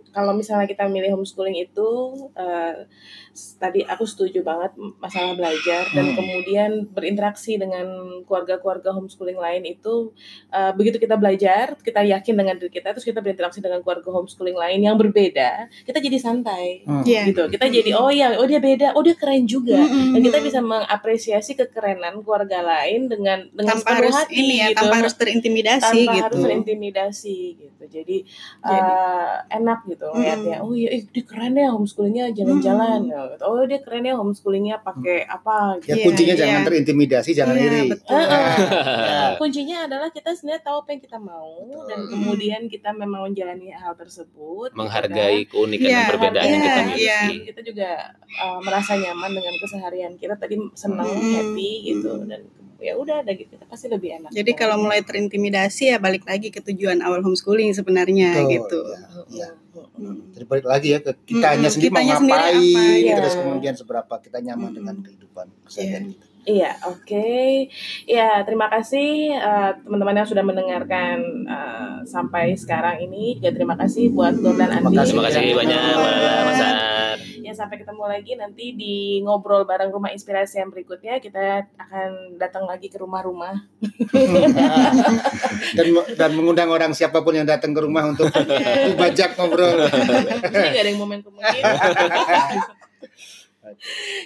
kalau 0.09 0.31
misalnya 0.31 0.65
kita 0.65 0.85
milih 0.85 1.13
homeschooling 1.13 1.55
itu 1.59 1.89
eh, 2.33 2.73
s- 2.83 3.22
tadi 3.33 3.81
aku 3.81 4.05
setuju 4.05 4.39
banget 4.41 4.71
masalah 5.01 5.33
belajar 5.33 5.89
dan 5.89 6.05
Hmm. 6.05 6.15
kemudian 6.15 6.71
berinteraksi 6.87 7.57
dengan 7.57 7.85
keluarga-keluarga 8.23 8.93
homeschooling 8.93 9.35
lain 9.35 9.65
itu 9.65 10.13
eh, 10.49 10.69
begitu 10.71 10.97
kita 10.97 11.17
belajar, 11.17 11.73
kita 11.77 12.05
yakin 12.05 12.33
dengan 12.35 12.55
diri 12.55 12.69
kita, 12.69 12.93
terus 12.93 13.01
kita 13.03 13.19
berinteraksi 13.19 13.57
dengan 13.57 13.81
keluarga 13.81 14.05
homeschooling 14.05 14.53
lain 14.53 14.79
yang 14.81 14.93
berbeda, 14.93 15.65
kita 15.81 15.97
jadi 15.97 16.17
santai. 16.17 16.85
Hmm. 16.85 17.01
Iya. 17.01 17.25
Gitu. 17.27 17.43
Kita 17.49 17.65
jadi 17.67 17.91
oh 17.93 18.07
ya, 18.07 18.37
oh 18.37 18.45
dia 18.45 18.61
beda, 18.61 18.93
oh 18.93 19.01
dia 19.01 19.17
keren 19.17 19.43
juga. 19.43 19.81
Mm-mm. 19.81 20.13
Dan 20.13 20.21
kita 20.21 20.37
bisa 20.39 20.59
mengapresiasi 20.61 21.57
kekerenan 21.57 22.21
keluarga 22.21 22.61
lain 22.61 23.09
dengan 23.09 23.49
dengan 23.49 23.75
tanpa 23.75 23.97
harus 23.97 24.13
hati 24.13 24.35
ini 24.35 24.55
ya, 24.61 24.67
gitu 24.69 24.77
tanpa 24.79 24.95
harus 25.01 25.15
terintimidasi 25.15 25.81
tanpa 25.81 26.13
gitu. 26.13 26.23
harus 26.29 26.39
terintimidasi 26.43 27.37
gitu 27.55 27.83
jadi, 27.89 28.17
Jadi- 28.61 28.83
eh, 28.85 29.35
enak 29.53 29.79
gitu 29.87 30.05
ngeliatnya 30.07 30.57
oh 30.61 30.71
iya 30.71 30.89
eh, 30.91 31.01
dia 31.03 31.23
keren 31.23 31.53
ya 31.53 31.69
homeschoolingnya 31.71 32.25
jalan-jalan 32.31 33.01
Mm. 33.03 33.11
Gitu. 33.29 33.41
oh 33.43 33.63
dia 33.63 33.79
keren 33.79 34.03
ya 34.03 34.13
homeschoolingnya 34.13 34.77
pakai 34.79 35.23
apa 35.23 35.77
Ya 35.79 35.93
gitu 35.93 35.93
Iya, 35.93 36.05
kuncinya 36.05 36.33
iya. 36.33 36.41
jangan 36.41 36.61
terintimidasi, 36.63 37.29
jangan 37.31 37.55
Iya, 37.55 37.65
iri. 37.65 37.81
betul. 37.89 38.11
Ya. 38.13 39.23
kuncinya 39.41 39.77
adalah 39.85 40.09
kita 40.09 40.29
sebenarnya 40.31 40.63
tahu 40.63 40.77
apa 40.79 40.89
yang 40.89 41.01
kita 41.01 41.17
mau 41.17 41.51
Betul. 41.63 41.85
dan 41.87 41.99
kemudian 42.07 42.61
kita 42.67 42.89
memang 42.91 43.21
menjalani 43.25 43.67
hal 43.71 43.93
tersebut 43.93 44.69
gitu 44.69 44.77
menghargai 44.77 45.39
keunikan 45.45 45.85
Iya, 45.85 45.97
dan 45.97 46.09
perbedaan 46.09 46.45
yang 46.45 46.53
kita 46.55 46.69
iya, 46.69 46.83
miliki 46.83 47.01
iya. 47.01 47.17
kan. 47.17 47.29
kita 47.45 47.61
juga 47.61 47.89
uh, 48.37 48.59
merasa 48.59 48.91
nyaman 48.93 49.31
dengan 49.31 49.53
keseharian 49.57 50.11
kita 50.15 50.35
tadi 50.35 50.55
senang 50.73 51.05
Mm. 51.05 51.31
happy 51.31 51.71
gitu 51.85 52.11
Mm. 52.15 52.27
dan 52.27 52.41
ya 52.79 52.93
udah 52.93 53.21
ada 53.21 53.31
gitu 53.31 53.47
kita 53.49 53.63
pasti 53.63 53.87
lebih 53.87 54.09
enak 54.13 54.29
Jadi 54.29 54.51
kalau 54.53 54.75
mulai 54.77 54.99
terintimidasi 54.99 55.83
ya 55.89 55.97
balik 55.97 56.23
lagi 56.23 56.49
ke 56.49 56.59
tujuan 56.59 56.99
awal 56.99 57.21
homeschooling 57.21 57.71
sebenarnya 57.71 58.35
Betul, 58.37 58.51
gitu. 58.51 58.79
ya, 59.31 59.47
ya. 59.47 59.47
Hmm. 60.03 60.35
Jadi 60.35 60.45
balik 60.45 60.65
lagi 60.67 60.87
ya 60.91 60.99
ke 60.99 61.11
kitanya 61.23 61.67
Mm-mm, 61.67 61.73
sendiri 61.73 61.91
mau 61.91 61.99
kitanya 62.03 62.15
sendiri 62.19 62.35
ngapain, 62.35 62.59
apa, 62.59 63.07
ya. 63.07 63.15
terus 63.15 63.33
kemudian 63.39 63.73
seberapa 63.79 64.13
kita 64.19 64.37
nyaman 64.43 64.59
Mm-mm. 64.67 64.77
dengan 64.77 64.95
kehidupan 64.99 65.45
keseharian 65.63 66.03
kita. 66.11 66.25
Iya, 66.43 66.75
oke. 66.91 67.31
Ya, 68.03 68.43
terima 68.43 68.67
kasih 68.67 69.31
uh, 69.39 69.79
teman-teman 69.79 70.19
yang 70.19 70.27
sudah 70.27 70.43
mendengarkan 70.43 71.47
uh, 71.47 72.03
sampai 72.03 72.59
sekarang 72.59 72.99
ini. 72.99 73.39
Juga 73.39 73.55
terima 73.55 73.79
kasih 73.79 74.11
buat 74.11 74.35
Nur 74.35 74.59
dan 74.59 74.75
Andi. 74.75 74.91
terima 75.07 75.31
kasih 75.31 75.55
banyak 75.55 75.79
Mas 75.79 76.61
Ya, 77.43 77.51
sampai 77.51 77.75
ketemu 77.75 78.03
lagi 78.07 78.39
nanti 78.39 78.71
di 78.71 79.19
ngobrol 79.23 79.67
bareng 79.67 79.91
rumah 79.91 80.11
inspirasi 80.11 80.63
yang 80.63 80.71
berikutnya. 80.71 81.23
Kita 81.23 81.63
akan 81.79 82.39
datang 82.39 82.67
lagi 82.67 82.91
ke 82.91 82.99
rumah-rumah. 82.99 83.63
dan 85.79 85.85
dan 86.15 86.31
mengundang 86.35 86.71
orang 86.71 86.91
siapa 86.91 87.23
pun 87.23 87.35
yang 87.35 87.47
datang 87.47 87.71
ke 87.71 87.79
rumah 87.83 88.11
untuk 88.11 88.31
dibajak 88.91 89.35
ngobrol. 89.39 89.87
Ini 89.87 90.71
gak 90.71 90.81
ada 90.83 90.89
yang 90.91 90.99
momen 90.99 91.23
mungkin. 91.23 91.63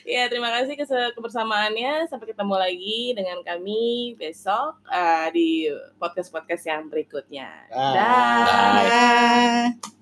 ya, 0.05 0.29
terima 0.31 0.49
kasih 0.53 0.75
kebersamaannya. 1.15 2.07
Sampai 2.07 2.31
ketemu 2.31 2.55
lagi 2.55 3.01
dengan 3.17 3.39
kami 3.41 4.15
besok 4.19 4.79
uh, 4.87 5.27
di 5.33 5.67
podcast-podcast 5.97 6.63
yang 6.67 6.83
berikutnya. 6.87 7.49
Bye. 7.71 7.93
Dah. 7.95 8.39
Dah. 8.87 9.95